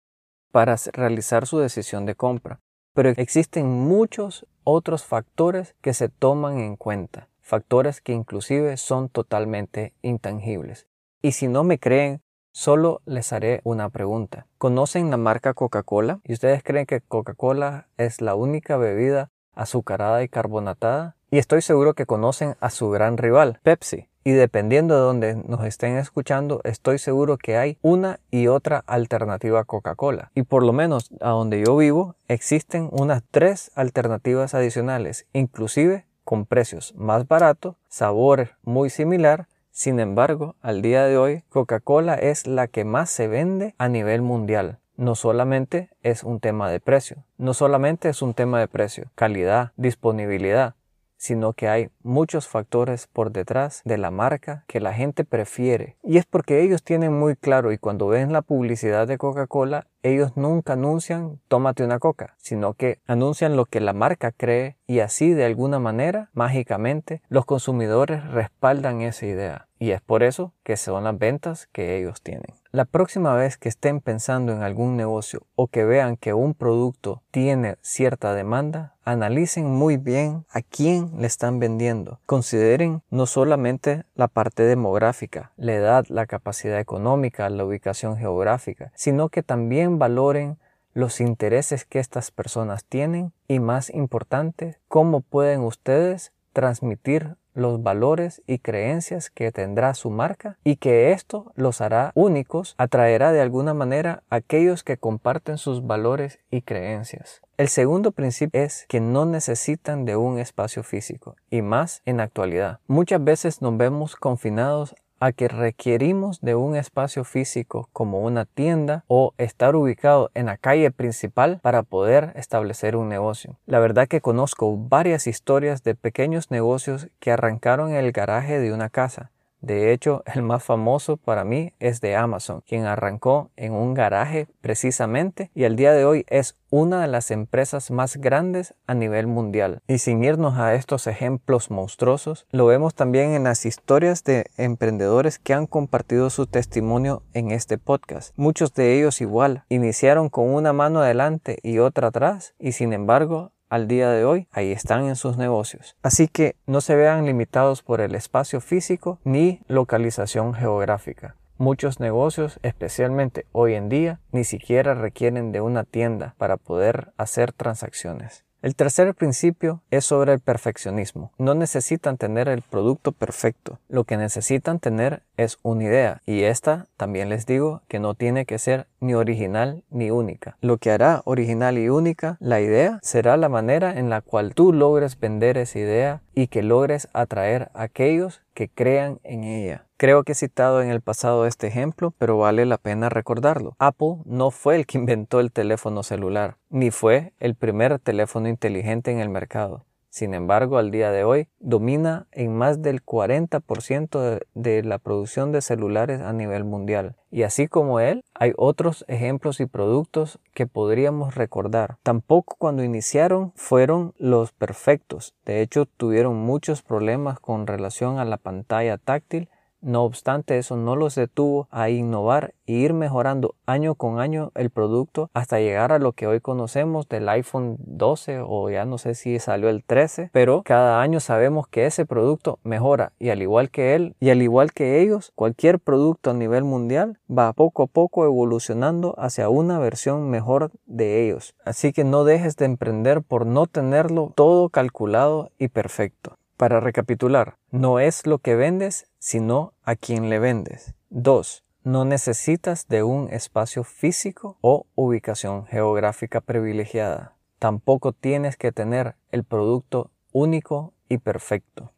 para 0.51 0.75
realizar 0.93 1.47
su 1.47 1.59
decisión 1.59 2.05
de 2.05 2.15
compra. 2.15 2.59
Pero 2.93 3.09
existen 3.09 3.67
muchos 3.67 4.45
otros 4.63 5.05
factores 5.05 5.75
que 5.81 5.93
se 5.93 6.09
toman 6.09 6.59
en 6.59 6.75
cuenta, 6.75 7.29
factores 7.41 8.01
que 8.01 8.13
inclusive 8.13 8.75
son 8.75 9.07
totalmente 9.07 9.93
intangibles. 10.01 10.87
Y 11.21 11.31
si 11.31 11.47
no 11.47 11.63
me 11.63 11.79
creen, 11.79 12.21
Solo 12.57 13.01
les 13.05 13.33
haré 13.33 13.61
una 13.65 13.89
pregunta. 13.89 14.47
¿Conocen 14.57 15.11
la 15.11 15.17
marca 15.17 15.53
Coca-Cola? 15.53 16.21
¿Y 16.23 16.33
ustedes 16.33 16.63
creen 16.63 16.87
que 16.87 17.01
Coca-Cola 17.01 17.85
es 17.97 18.19
la 18.19 18.33
única 18.33 18.77
bebida 18.77 19.29
azucarada 19.53 20.23
y 20.23 20.27
carbonatada? 20.27 21.15
Y 21.29 21.37
estoy 21.37 21.61
seguro 21.61 21.93
que 21.93 22.07
conocen 22.07 22.55
a 22.59 22.71
su 22.71 22.89
gran 22.89 23.17
rival, 23.17 23.59
Pepsi. 23.61 24.09
Y 24.23 24.31
dependiendo 24.31 24.95
de 24.95 25.01
donde 25.01 25.35
nos 25.35 25.65
estén 25.65 25.97
escuchando, 25.97 26.61
estoy 26.63 26.97
seguro 26.97 27.37
que 27.37 27.57
hay 27.57 27.77
una 27.83 28.19
y 28.31 28.47
otra 28.47 28.83
alternativa 28.87 29.59
a 29.59 29.65
Coca-Cola. 29.65 30.31
Y 30.33 30.41
por 30.41 30.63
lo 30.63 30.73
menos 30.73 31.11
a 31.21 31.29
donde 31.29 31.63
yo 31.63 31.77
vivo, 31.77 32.15
existen 32.27 32.89
unas 32.91 33.21
tres 33.29 33.69
alternativas 33.75 34.55
adicionales, 34.55 35.27
inclusive 35.31 36.07
con 36.23 36.47
precios 36.47 36.95
más 36.95 37.27
baratos, 37.27 37.75
sabor 37.87 38.57
muy 38.63 38.89
similar 38.89 39.47
sin 39.77 39.99
embargo, 39.99 40.55
al 40.63 40.81
día 40.81 41.03
de 41.03 41.19
hoy, 41.19 41.43
Coca-Cola 41.49 42.15
es 42.15 42.47
la 42.47 42.65
que 42.65 42.83
más 42.83 43.11
se 43.11 43.27
vende 43.27 43.75
a 43.77 43.87
nivel 43.89 44.23
mundial. 44.23 44.79
No 44.95 45.13
solamente 45.13 45.91
es 46.01 46.23
un 46.23 46.39
tema 46.39 46.71
de 46.71 46.79
precio, 46.79 47.25
no 47.37 47.53
solamente 47.53 48.09
es 48.09 48.23
un 48.23 48.33
tema 48.33 48.59
de 48.59 48.67
precio, 48.67 49.11
calidad, 49.13 49.73
disponibilidad, 49.75 50.73
sino 51.17 51.53
que 51.53 51.67
hay 51.67 51.89
muchos 52.03 52.47
factores 52.47 53.07
por 53.07 53.31
detrás 53.31 53.81
de 53.83 53.97
la 53.97 54.11
marca 54.11 54.63
que 54.67 54.79
la 54.79 54.93
gente 54.93 55.25
prefiere. 55.25 55.97
Y 56.03 56.17
es 56.17 56.25
porque 56.25 56.61
ellos 56.61 56.83
tienen 56.83 57.13
muy 57.13 57.35
claro 57.35 57.71
y 57.71 57.77
cuando 57.77 58.07
ven 58.07 58.31
la 58.31 58.41
publicidad 58.41 59.07
de 59.07 59.17
Coca-Cola, 59.17 59.87
ellos 60.03 60.37
nunca 60.37 60.73
anuncian 60.73 61.39
tómate 61.47 61.83
una 61.83 61.99
coca, 61.99 62.35
sino 62.37 62.73
que 62.73 63.01
anuncian 63.07 63.55
lo 63.55 63.65
que 63.65 63.81
la 63.81 63.93
marca 63.93 64.31
cree 64.31 64.77
y 64.85 64.99
así 64.99 65.33
de 65.33 65.45
alguna 65.45 65.79
manera, 65.79 66.29
mágicamente, 66.33 67.21
los 67.27 67.45
consumidores 67.45 68.25
respaldan 68.29 69.01
esa 69.01 69.25
idea. 69.25 69.67
Y 69.79 69.91
es 69.91 70.01
por 70.01 70.23
eso 70.23 70.53
que 70.63 70.77
son 70.77 71.03
las 71.03 71.17
ventas 71.17 71.67
que 71.71 71.97
ellos 71.97 72.21
tienen. 72.21 72.55
La 72.71 72.85
próxima 72.85 73.33
vez 73.33 73.57
que 73.57 73.69
estén 73.69 74.01
pensando 74.01 74.51
en 74.51 74.61
algún 74.61 74.97
negocio 74.97 75.47
o 75.55 75.67
que 75.67 75.83
vean 75.83 76.17
que 76.17 76.33
un 76.33 76.53
producto 76.53 77.23
tiene 77.31 77.77
cierta 77.81 78.33
demanda, 78.33 78.96
analicen 79.07 79.65
muy 79.65 79.95
bien 79.95 80.45
a 80.51 80.61
quién 80.61 81.13
le 81.17 81.27
están 81.27 81.59
vendiendo. 81.59 82.19
Consideren 82.25 83.03
no 83.09 83.25
solamente 83.25 84.03
la 84.15 84.27
parte 84.27 84.63
demográfica, 84.63 85.53
la 85.55 85.75
edad, 85.75 86.05
la 86.09 86.25
capacidad 86.25 86.77
económica, 86.77 87.49
la 87.49 87.63
ubicación 87.63 88.17
geográfica, 88.17 88.91
sino 88.95 89.29
que 89.29 89.43
también 89.43 89.97
valoren 89.97 90.57
los 90.93 91.21
intereses 91.21 91.85
que 91.85 91.99
estas 91.99 92.31
personas 92.31 92.83
tienen 92.83 93.31
y 93.47 93.59
más 93.59 93.89
importante, 93.91 94.77
cómo 94.89 95.21
pueden 95.21 95.61
ustedes 95.61 96.33
transmitir 96.51 97.37
los 97.53 97.81
valores 97.81 98.41
y 98.45 98.59
creencias 98.59 99.29
que 99.29 99.53
tendrá 99.53 99.93
su 99.93 100.09
marca 100.09 100.57
y 100.65 100.75
que 100.75 101.13
esto 101.13 101.53
los 101.55 101.79
hará 101.79 102.11
únicos, 102.13 102.75
atraerá 102.77 103.31
de 103.31 103.41
alguna 103.41 103.73
manera 103.73 104.23
a 104.29 104.35
aquellos 104.37 104.83
que 104.83 104.97
comparten 104.97 105.57
sus 105.57 105.87
valores 105.87 106.39
y 106.51 106.61
creencias. 106.61 107.41
El 107.57 107.69
segundo 107.69 108.11
principio 108.11 108.61
es 108.61 108.85
que 108.87 108.99
no 108.99 109.25
necesitan 109.25 110.05
de 110.05 110.15
un 110.15 110.37
espacio 110.37 110.83
físico 110.83 111.35
y 111.49 111.63
más 111.63 112.03
en 112.05 112.19
actualidad. 112.19 112.81
Muchas 112.85 113.23
veces 113.23 113.63
nos 113.63 113.75
vemos 113.75 114.15
confinados 114.15 114.93
a 115.19 115.31
que 115.31 115.47
requerimos 115.47 116.39
de 116.41 116.53
un 116.53 116.75
espacio 116.75 117.23
físico 117.23 117.89
como 117.93 118.19
una 118.19 118.45
tienda 118.45 119.05
o 119.07 119.33
estar 119.39 119.75
ubicado 119.75 120.29
en 120.35 120.45
la 120.45 120.57
calle 120.57 120.91
principal 120.91 121.59
para 121.63 121.81
poder 121.81 122.31
establecer 122.35 122.95
un 122.95 123.09
negocio. 123.09 123.57
La 123.65 123.79
verdad 123.79 124.07
que 124.07 124.21
conozco 124.21 124.77
varias 124.77 125.25
historias 125.25 125.81
de 125.81 125.95
pequeños 125.95 126.51
negocios 126.51 127.07
que 127.19 127.31
arrancaron 127.31 127.89
en 127.89 127.95
el 127.95 128.11
garaje 128.11 128.59
de 128.59 128.71
una 128.71 128.89
casa 128.89 129.31
de 129.61 129.91
hecho, 129.91 130.23
el 130.33 130.43
más 130.43 130.63
famoso 130.63 131.17
para 131.17 131.43
mí 131.43 131.73
es 131.79 131.99
de 131.99 132.15
Amazon, 132.15 132.61
quien 132.67 132.85
arrancó 132.85 133.49
en 133.55 133.73
un 133.73 133.93
garaje 133.93 134.47
precisamente 134.61 135.49
y 135.55 135.63
al 135.63 135.75
día 135.75 135.93
de 135.93 136.05
hoy 136.05 136.25
es 136.27 136.55
una 136.69 137.01
de 137.01 137.07
las 137.07 137.31
empresas 137.31 137.91
más 137.91 138.17
grandes 138.17 138.75
a 138.85 138.93
nivel 138.93 139.25
mundial. 139.27 139.81
Y 139.87 139.99
sin 139.99 140.23
irnos 140.23 140.57
a 140.57 140.75
estos 140.75 141.07
ejemplos 141.07 141.71
monstruosos, 141.71 142.45
lo 142.51 142.65
vemos 142.65 142.93
también 142.93 143.31
en 143.33 143.45
las 143.45 143.65
historias 143.65 144.23
de 144.23 144.45
emprendedores 144.57 145.39
que 145.39 145.53
han 145.53 145.65
compartido 145.65 146.29
su 146.29 146.45
testimonio 146.45 147.23
en 147.33 147.51
este 147.51 147.77
podcast. 147.77 148.33
Muchos 148.35 148.73
de 148.73 148.97
ellos 148.97 149.21
igual 149.21 149.63
iniciaron 149.69 150.29
con 150.29 150.53
una 150.53 150.73
mano 150.73 151.01
adelante 151.01 151.57
y 151.63 151.79
otra 151.79 152.07
atrás 152.07 152.53
y 152.59 152.73
sin 152.73 152.93
embargo 152.93 153.51
al 153.69 153.87
día 153.87 154.09
de 154.09 154.25
hoy, 154.25 154.47
ahí 154.51 154.71
están 154.71 155.05
en 155.05 155.15
sus 155.15 155.37
negocios. 155.37 155.95
Así 156.01 156.27
que 156.27 156.55
no 156.65 156.81
se 156.81 156.95
vean 156.95 157.25
limitados 157.25 157.83
por 157.83 158.01
el 158.01 158.15
espacio 158.15 158.61
físico 158.61 159.19
ni 159.23 159.61
localización 159.67 160.53
geográfica. 160.53 161.35
Muchos 161.57 161.99
negocios, 161.99 162.59
especialmente 162.61 163.45
hoy 163.51 163.73
en 163.73 163.89
día, 163.89 164.19
ni 164.31 164.43
siquiera 164.43 164.93
requieren 164.93 165.51
de 165.51 165.61
una 165.61 165.83
tienda 165.83 166.35
para 166.37 166.57
poder 166.57 167.13
hacer 167.17 167.51
transacciones. 167.51 168.46
El 168.67 168.75
tercer 168.75 169.15
principio 169.15 169.81
es 169.91 170.03
sobre 170.03 170.33
el 170.33 170.41
perfeccionismo. 170.41 171.31
No 171.37 171.53
necesitan 171.53 172.17
tener 172.17 172.49
el 172.49 172.61
producto 172.61 173.13
perfecto. 173.13 173.79
Lo 173.87 174.03
que 174.03 174.17
necesitan 174.17 174.79
tener 174.79 175.21
es 175.37 175.57
una 175.63 175.85
idea. 175.85 176.21
Y 176.25 176.43
esta 176.43 176.87
también 176.97 177.29
les 177.29 177.45
digo 177.45 177.81
que 177.87 177.99
no 177.99 178.13
tiene 178.13 178.45
que 178.45 178.59
ser 178.59 178.87
ni 178.99 179.13
original 179.13 179.85
ni 179.89 180.11
única. 180.11 180.57
Lo 180.59 180.79
que 180.79 180.91
hará 180.91 181.21
original 181.23 181.77
y 181.77 181.87
única 181.87 182.35
la 182.41 182.59
idea 182.59 182.99
será 183.03 183.37
la 183.37 183.47
manera 183.47 183.97
en 183.97 184.09
la 184.09 184.19
cual 184.19 184.53
tú 184.53 184.73
logres 184.73 185.17
vender 185.17 185.57
esa 185.57 185.79
idea 185.79 186.21
y 186.37 186.49
que 186.49 186.61
logres 186.61 187.07
atraer 187.13 187.71
a 187.73 187.81
aquellos 187.81 188.43
que 188.53 188.69
crean 188.69 189.19
en 189.23 189.43
ella. 189.43 189.87
Creo 189.97 190.23
que 190.23 190.33
he 190.33 190.35
citado 190.35 190.83
en 190.83 190.91
el 190.91 191.01
pasado 191.01 191.47
este 191.47 191.65
ejemplo, 191.65 192.13
pero 192.19 192.37
vale 192.37 192.67
la 192.67 192.77
pena 192.77 193.09
recordarlo. 193.09 193.75
Apple 193.79 194.17
no 194.25 194.51
fue 194.51 194.75
el 194.75 194.85
que 194.85 194.97
inventó 194.99 195.39
el 195.39 195.51
teléfono 195.51 196.03
celular, 196.03 196.57
ni 196.69 196.91
fue 196.91 197.33
el 197.39 197.55
primer 197.55 197.97
teléfono 197.97 198.47
inteligente 198.47 199.11
en 199.11 199.19
el 199.19 199.29
mercado. 199.29 199.83
Sin 200.09 200.33
embargo, 200.33 200.77
al 200.77 200.91
día 200.91 201.11
de 201.11 201.23
hoy 201.23 201.49
domina 201.59 202.27
en 202.31 202.55
más 202.55 202.81
del 202.81 203.03
40% 203.03 204.39
de, 204.53 204.83
la 204.83 204.97
producción 204.97 205.51
de 205.51 205.61
celulares 205.61 206.21
a 206.21 206.33
nivel 206.33 206.63
mundial. 206.63 207.15
Y 207.29 207.43
así 207.43 207.67
como 207.67 207.99
él, 207.99 208.23
hay 208.33 208.53
otros 208.55 209.05
ejemplos 209.07 209.59
y 209.59 209.65
productos 209.65 210.39
que 210.53 210.65
podríamos 210.65 211.35
recordar. 211.35 211.97
Tampoco 212.03 212.55
cuando 212.57 212.83
iniciaron 212.83 213.51
fueron 213.55 214.13
los 214.17 214.53
perfectos. 214.53 215.35
De 215.45 215.61
hecho, 215.61 215.85
tuvieron 215.85 216.35
muchos 216.37 216.81
problemas 216.81 217.39
con 217.39 217.67
relación 217.67 218.17
a 218.17 218.25
la 218.25 218.37
pantalla 218.37 218.97
táctil 218.97 219.49
no 219.81 220.03
obstante, 220.03 220.57
eso 220.57 220.75
no 220.75 220.95
los 220.95 221.15
detuvo 221.15 221.67
a 221.71 221.89
innovar 221.89 222.53
e 222.65 222.73
ir 222.73 222.93
mejorando 222.93 223.55
año 223.65 223.95
con 223.95 224.19
año 224.19 224.51
el 224.55 224.69
producto 224.69 225.29
hasta 225.33 225.59
llegar 225.59 225.91
a 225.91 225.99
lo 225.99 226.13
que 226.13 226.27
hoy 226.27 226.41
conocemos 226.41 227.07
del 227.07 227.29
iPhone 227.29 227.77
12 227.79 228.41
o 228.45 228.69
ya 228.69 228.85
no 228.85 228.97
sé 228.97 229.15
si 229.15 229.39
salió 229.39 229.69
el 229.69 229.83
13, 229.83 230.29
pero 230.33 230.63
cada 230.63 231.01
año 231.01 231.19
sabemos 231.19 231.67
que 231.67 231.85
ese 231.85 232.05
producto 232.05 232.59
mejora 232.63 233.13
y 233.19 233.29
al 233.29 233.41
igual 233.41 233.69
que 233.69 233.95
él 233.95 234.15
y 234.19 234.29
al 234.29 234.41
igual 234.41 234.73
que 234.73 235.01
ellos, 235.01 235.31
cualquier 235.35 235.79
producto 235.79 236.31
a 236.31 236.33
nivel 236.33 236.63
mundial 236.63 237.19
va 237.29 237.53
poco 237.53 237.83
a 237.83 237.87
poco 237.87 238.25
evolucionando 238.25 239.15
hacia 239.17 239.49
una 239.49 239.79
versión 239.79 240.29
mejor 240.29 240.71
de 240.85 241.25
ellos. 241.25 241.55
Así 241.63 241.93
que 241.93 242.03
no 242.03 242.23
dejes 242.23 242.55
de 242.55 242.65
emprender 242.65 243.21
por 243.21 243.45
no 243.45 243.67
tenerlo 243.67 244.33
todo 244.35 244.69
calculado 244.69 245.51
y 245.57 245.69
perfecto. 245.69 246.36
Para 246.57 246.79
recapitular, 246.79 247.59
no 247.69 247.99
es 247.99 248.25
lo 248.25 248.39
que 248.39 248.55
vendes, 248.55 249.07
sino 249.19 249.75
a 249.83 249.95
quien 249.95 250.27
le 250.27 250.39
vendes. 250.39 250.95
2. 251.11 251.63
No 251.83 252.03
necesitas 252.03 252.87
de 252.87 253.03
un 253.03 253.29
espacio 253.31 253.83
físico 253.83 254.57
o 254.61 254.87
ubicación 254.95 255.67
geográfica 255.67 256.41
privilegiada. 256.41 257.37
Tampoco 257.59 258.11
tienes 258.11 258.57
que 258.57 258.71
tener 258.71 259.15
el 259.31 259.43
producto 259.43 260.09
único 260.31 260.95
y 261.07 261.19
perfecto. 261.19 261.93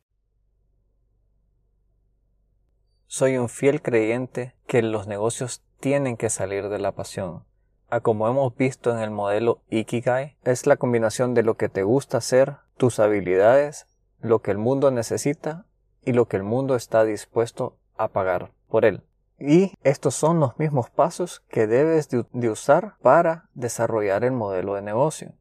Soy 3.07 3.37
un 3.37 3.47
fiel 3.47 3.81
creyente 3.81 4.55
que 4.67 4.81
los 4.81 5.07
negocios 5.07 5.63
tienen 5.79 6.17
que 6.17 6.29
salir 6.29 6.67
de 6.67 6.79
la 6.79 6.91
pasión. 6.91 7.45
A 7.89 8.01
como 8.01 8.27
hemos 8.27 8.55
visto 8.57 8.91
en 8.91 8.99
el 8.99 9.09
modelo 9.09 9.63
Ikigai, 9.69 10.37
es 10.43 10.67
la 10.67 10.75
combinación 10.75 11.33
de 11.33 11.43
lo 11.43 11.55
que 11.55 11.69
te 11.69 11.83
gusta 11.83 12.17
hacer, 12.17 12.57
tus 12.75 12.99
habilidades, 12.99 13.87
lo 14.21 14.39
que 14.39 14.51
el 14.51 14.57
mundo 14.57 14.91
necesita 14.91 15.65
y 16.03 16.13
lo 16.13 16.27
que 16.27 16.37
el 16.37 16.43
mundo 16.43 16.75
está 16.75 17.03
dispuesto 17.03 17.77
a 17.97 18.07
pagar 18.07 18.51
por 18.69 18.85
él. 18.85 19.03
Y 19.39 19.73
estos 19.83 20.15
son 20.15 20.39
los 20.39 20.59
mismos 20.59 20.89
pasos 20.89 21.43
que 21.49 21.65
debes 21.65 22.09
de, 22.09 22.49
usar 22.49 22.95
para 23.01 23.45
desarrollar 23.53 24.25
el 24.25 24.33
modelo 24.33 24.75
de 24.75 24.81
negocio. 24.81 25.33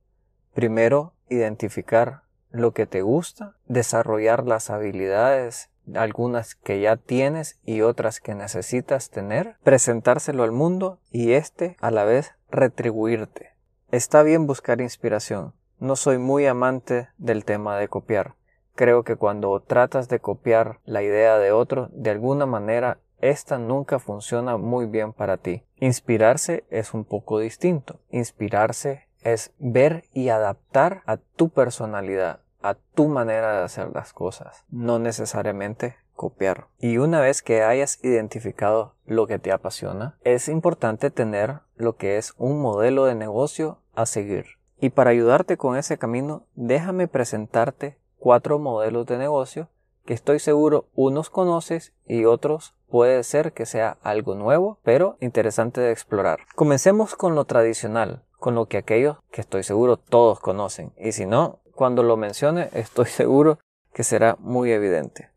Primero, 0.54 1.14
identificar 1.28 2.22
lo 2.50 2.72
que 2.72 2.86
te 2.86 3.02
gusta, 3.02 3.56
desarrollar 3.66 4.46
las 4.46 4.70
habilidades, 4.70 5.70
algunas 5.94 6.54
que 6.54 6.80
ya 6.80 6.96
tienes 6.96 7.58
y 7.64 7.80
otras 7.80 8.20
que 8.20 8.34
necesitas 8.34 9.10
tener, 9.10 9.56
presentárselo 9.64 10.44
al 10.44 10.52
mundo 10.52 11.00
y 11.10 11.32
éste 11.32 11.76
a 11.80 11.90
la 11.90 12.04
vez 12.04 12.34
retribuirte. 12.50 13.54
Está 13.90 14.22
bien 14.22 14.46
buscar 14.46 14.80
inspiración. 14.80 15.54
No 15.80 15.96
soy 15.96 16.18
muy 16.18 16.46
amante 16.46 17.08
del 17.18 17.44
tema 17.44 17.78
de 17.78 17.88
copiar. 17.88 18.34
Creo 18.78 19.02
que 19.02 19.16
cuando 19.16 19.58
tratas 19.58 20.08
de 20.08 20.20
copiar 20.20 20.78
la 20.84 21.02
idea 21.02 21.36
de 21.36 21.50
otro, 21.50 21.88
de 21.90 22.10
alguna 22.10 22.46
manera 22.46 22.98
esta 23.20 23.58
nunca 23.58 23.98
funciona 23.98 24.56
muy 24.56 24.86
bien 24.86 25.12
para 25.12 25.36
ti. 25.36 25.64
Inspirarse 25.80 26.64
es 26.70 26.94
un 26.94 27.04
poco 27.04 27.40
distinto. 27.40 27.98
Inspirarse 28.08 29.08
es 29.20 29.52
ver 29.58 30.04
y 30.12 30.28
adaptar 30.28 31.02
a 31.06 31.16
tu 31.16 31.48
personalidad, 31.48 32.38
a 32.62 32.74
tu 32.74 33.08
manera 33.08 33.58
de 33.58 33.64
hacer 33.64 33.90
las 33.92 34.12
cosas, 34.12 34.64
no 34.70 35.00
necesariamente 35.00 35.96
copiar. 36.14 36.68
Y 36.78 36.98
una 36.98 37.20
vez 37.20 37.42
que 37.42 37.64
hayas 37.64 37.98
identificado 38.04 38.94
lo 39.06 39.26
que 39.26 39.40
te 39.40 39.50
apasiona, 39.50 40.20
es 40.22 40.48
importante 40.48 41.10
tener 41.10 41.62
lo 41.74 41.96
que 41.96 42.16
es 42.16 42.32
un 42.36 42.62
modelo 42.62 43.06
de 43.06 43.16
negocio 43.16 43.80
a 43.96 44.06
seguir. 44.06 44.46
Y 44.78 44.90
para 44.90 45.10
ayudarte 45.10 45.56
con 45.56 45.76
ese 45.76 45.98
camino, 45.98 46.46
déjame 46.54 47.08
presentarte 47.08 47.98
cuatro 48.18 48.58
modelos 48.58 49.06
de 49.06 49.18
negocio 49.18 49.68
que 50.04 50.14
estoy 50.14 50.38
seguro 50.38 50.86
unos 50.94 51.28
conoces 51.28 51.92
y 52.06 52.24
otros 52.24 52.74
puede 52.88 53.22
ser 53.24 53.52
que 53.52 53.66
sea 53.66 53.98
algo 54.02 54.34
nuevo, 54.34 54.78
pero 54.82 55.18
interesante 55.20 55.82
de 55.82 55.92
explorar. 55.92 56.40
Comencemos 56.54 57.14
con 57.14 57.34
lo 57.34 57.44
tradicional, 57.44 58.24
con 58.38 58.54
lo 58.54 58.66
que 58.66 58.78
aquellos 58.78 59.18
que 59.30 59.42
estoy 59.42 59.64
seguro 59.64 59.98
todos 59.98 60.40
conocen, 60.40 60.94
y 60.96 61.12
si 61.12 61.26
no, 61.26 61.60
cuando 61.74 62.02
lo 62.02 62.16
mencione 62.16 62.70
estoy 62.72 63.06
seguro 63.06 63.58
que 63.92 64.02
será 64.02 64.36
muy 64.40 64.72
evidente. 64.72 65.30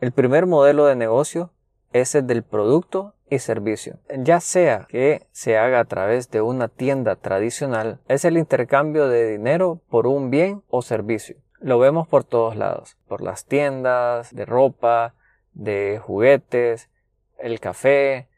El 0.00 0.10
primer 0.10 0.46
modelo 0.46 0.86
de 0.86 0.96
negocio 0.96 1.50
es 1.92 2.16
el 2.16 2.26
del 2.26 2.42
producto 2.42 3.14
y 3.30 3.38
servicio. 3.38 4.00
Ya 4.18 4.40
sea 4.40 4.86
que 4.88 5.28
se 5.30 5.58
haga 5.58 5.78
a 5.78 5.84
través 5.84 6.28
de 6.30 6.40
una 6.40 6.66
tienda 6.66 7.14
tradicional, 7.14 8.00
es 8.08 8.24
el 8.24 8.36
intercambio 8.36 9.06
de 9.06 9.30
dinero 9.30 9.80
por 9.88 10.08
un 10.08 10.30
bien 10.30 10.64
o 10.68 10.82
servicio 10.82 11.36
lo 11.62 11.78
vemos 11.78 12.08
por 12.08 12.24
todos 12.24 12.56
lados, 12.56 12.96
por 13.08 13.22
las 13.22 13.46
tiendas 13.46 14.34
de 14.34 14.44
ropa, 14.44 15.14
de 15.54 16.00
juguetes, 16.02 16.90
el 17.38 17.60
café, 17.60 18.28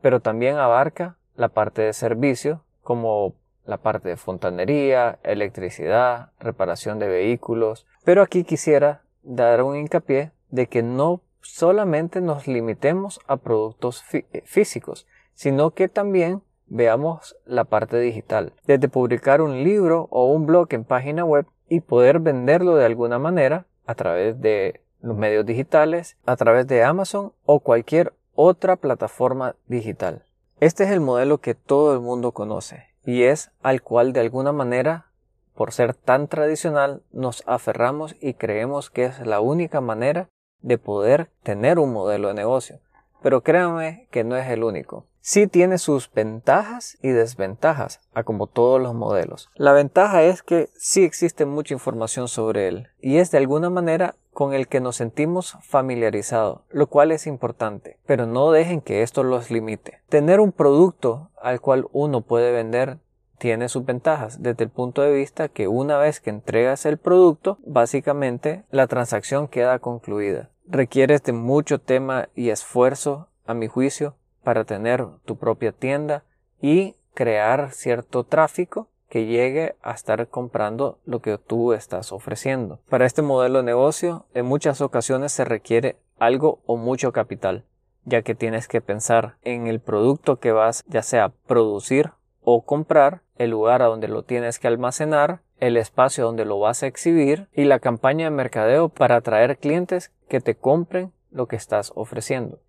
pero 0.00 0.20
también 0.20 0.56
abarca 0.56 1.16
la 1.36 1.48
parte 1.48 1.82
de 1.82 1.92
servicio 1.92 2.64
como 2.82 3.34
la 3.64 3.78
parte 3.78 4.10
de 4.10 4.16
fontanería, 4.16 5.18
electricidad, 5.22 6.32
reparación 6.38 6.98
de 6.98 7.08
vehículos. 7.08 7.86
Pero 8.04 8.22
aquí 8.22 8.44
quisiera 8.44 9.02
dar 9.22 9.62
un 9.62 9.76
hincapié 9.76 10.32
de 10.50 10.66
que 10.66 10.82
no 10.82 11.22
solamente 11.40 12.20
nos 12.20 12.46
limitemos 12.46 13.20
a 13.26 13.36
productos 13.36 14.04
físicos, 14.44 15.06
sino 15.32 15.70
que 15.70 15.88
también 15.88 16.42
veamos 16.66 17.36
la 17.44 17.64
parte 17.64 17.98
digital. 18.00 18.52
Desde 18.66 18.88
publicar 18.88 19.40
un 19.40 19.64
libro 19.64 20.08
o 20.10 20.26
un 20.32 20.46
blog 20.46 20.68
en 20.70 20.84
página 20.84 21.24
web 21.24 21.46
y 21.68 21.80
poder 21.80 22.20
venderlo 22.20 22.76
de 22.76 22.84
alguna 22.84 23.18
manera 23.18 23.66
a 23.86 23.94
través 23.94 24.40
de 24.40 24.82
los 25.00 25.16
medios 25.16 25.44
digitales, 25.44 26.16
a 26.26 26.36
través 26.36 26.66
de 26.66 26.82
Amazon 26.82 27.32
o 27.44 27.60
cualquier 27.60 28.14
otra 28.34 28.76
plataforma 28.76 29.56
digital. 29.66 30.24
Este 30.60 30.84
es 30.84 30.90
el 30.90 31.00
modelo 31.00 31.38
que 31.38 31.54
todo 31.54 31.94
el 31.94 32.00
mundo 32.00 32.32
conoce 32.32 32.86
y 33.04 33.24
es 33.24 33.50
al 33.62 33.82
cual 33.82 34.12
de 34.12 34.20
alguna 34.20 34.52
manera, 34.52 35.06
por 35.54 35.72
ser 35.72 35.94
tan 35.94 36.28
tradicional, 36.28 37.02
nos 37.12 37.42
aferramos 37.46 38.16
y 38.20 38.34
creemos 38.34 38.90
que 38.90 39.04
es 39.04 39.26
la 39.26 39.40
única 39.40 39.80
manera 39.80 40.30
de 40.62 40.78
poder 40.78 41.30
tener 41.42 41.78
un 41.78 41.92
modelo 41.92 42.28
de 42.28 42.34
negocio. 42.34 42.80
Pero 43.22 43.42
créanme 43.42 44.08
que 44.10 44.24
no 44.24 44.36
es 44.36 44.48
el 44.48 44.64
único 44.64 45.06
sí 45.24 45.46
tiene 45.46 45.78
sus 45.78 46.12
ventajas 46.12 46.98
y 47.00 47.08
desventajas, 47.08 48.02
a 48.12 48.24
como 48.24 48.46
todos 48.46 48.78
los 48.78 48.94
modelos. 48.94 49.48
La 49.54 49.72
ventaja 49.72 50.22
es 50.22 50.42
que 50.42 50.68
sí 50.76 51.02
existe 51.02 51.46
mucha 51.46 51.72
información 51.72 52.28
sobre 52.28 52.68
él 52.68 52.88
y 53.00 53.16
es 53.16 53.30
de 53.30 53.38
alguna 53.38 53.70
manera 53.70 54.16
con 54.34 54.52
el 54.52 54.68
que 54.68 54.80
nos 54.80 54.96
sentimos 54.96 55.56
familiarizados, 55.62 56.60
lo 56.68 56.88
cual 56.88 57.10
es 57.10 57.26
importante, 57.26 57.96
pero 58.04 58.26
no 58.26 58.50
dejen 58.50 58.82
que 58.82 59.02
esto 59.02 59.22
los 59.22 59.50
limite. 59.50 60.02
Tener 60.10 60.40
un 60.40 60.52
producto 60.52 61.30
al 61.40 61.62
cual 61.62 61.88
uno 61.92 62.20
puede 62.20 62.52
vender 62.52 62.98
tiene 63.38 63.70
sus 63.70 63.86
ventajas 63.86 64.42
desde 64.42 64.64
el 64.64 64.70
punto 64.70 65.00
de 65.00 65.12
vista 65.14 65.48
que 65.48 65.68
una 65.68 65.96
vez 65.96 66.20
que 66.20 66.28
entregas 66.28 66.84
el 66.84 66.98
producto, 66.98 67.56
básicamente 67.64 68.64
la 68.70 68.88
transacción 68.88 69.48
queda 69.48 69.78
concluida. 69.78 70.50
Requieres 70.66 71.22
de 71.22 71.32
mucho 71.32 71.80
tema 71.80 72.28
y 72.34 72.50
esfuerzo, 72.50 73.28
a 73.46 73.54
mi 73.54 73.68
juicio, 73.68 74.16
para 74.44 74.64
tener 74.64 75.06
tu 75.24 75.36
propia 75.36 75.72
tienda 75.72 76.22
y 76.60 76.94
crear 77.14 77.72
cierto 77.72 78.24
tráfico 78.24 78.88
que 79.08 79.26
llegue 79.26 79.76
a 79.82 79.92
estar 79.92 80.26
comprando 80.28 80.98
lo 81.04 81.20
que 81.20 81.38
tú 81.38 81.72
estás 81.72 82.12
ofreciendo. 82.12 82.80
Para 82.88 83.06
este 83.06 83.22
modelo 83.22 83.58
de 83.58 83.64
negocio, 83.64 84.26
en 84.34 84.46
muchas 84.46 84.80
ocasiones 84.80 85.32
se 85.32 85.44
requiere 85.44 85.96
algo 86.18 86.60
o 86.66 86.76
mucho 86.76 87.12
capital, 87.12 87.64
ya 88.04 88.22
que 88.22 88.34
tienes 88.34 88.68
que 88.68 88.80
pensar 88.80 89.36
en 89.42 89.66
el 89.66 89.80
producto 89.80 90.40
que 90.40 90.52
vas 90.52 90.84
ya 90.88 91.02
sea 91.02 91.30
producir 91.46 92.10
o 92.42 92.64
comprar, 92.64 93.22
el 93.36 93.50
lugar 93.50 93.82
a 93.82 93.86
donde 93.86 94.08
lo 94.08 94.22
tienes 94.22 94.58
que 94.58 94.68
almacenar, 94.68 95.40
el 95.58 95.76
espacio 95.76 96.24
donde 96.24 96.44
lo 96.44 96.58
vas 96.58 96.82
a 96.82 96.86
exhibir 96.86 97.48
y 97.52 97.64
la 97.64 97.78
campaña 97.78 98.26
de 98.26 98.30
mercadeo 98.30 98.88
para 98.88 99.16
atraer 99.16 99.58
clientes 99.58 100.12
que 100.28 100.40
te 100.40 100.54
compren 100.54 101.12
lo 101.30 101.46
que 101.46 101.56
estás 101.56 101.92
ofreciendo. 101.94 102.60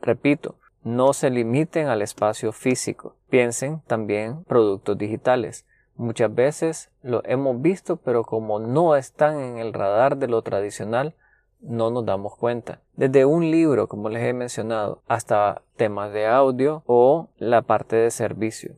Repito, 0.00 0.56
no 0.84 1.14
se 1.14 1.30
limiten 1.30 1.88
al 1.88 2.02
espacio 2.02 2.52
físico, 2.52 3.16
piensen 3.30 3.80
también 3.86 4.44
productos 4.44 4.96
digitales. 4.98 5.66
Muchas 5.96 6.34
veces 6.34 6.90
lo 7.02 7.22
hemos 7.24 7.60
visto, 7.60 7.96
pero 7.96 8.24
como 8.24 8.58
no 8.60 8.94
están 8.94 9.40
en 9.40 9.58
el 9.58 9.72
radar 9.72 10.18
de 10.18 10.28
lo 10.28 10.42
tradicional, 10.42 11.14
no 11.60 11.90
nos 11.90 12.04
damos 12.04 12.36
cuenta. 12.36 12.80
Desde 12.94 13.24
un 13.24 13.50
libro, 13.50 13.88
como 13.88 14.10
les 14.10 14.22
he 14.22 14.32
mencionado, 14.32 15.02
hasta 15.08 15.62
temas 15.76 16.12
de 16.12 16.26
audio 16.26 16.82
o 16.86 17.28
la 17.38 17.62
parte 17.62 17.96
de 17.96 18.10
servicio. 18.10 18.76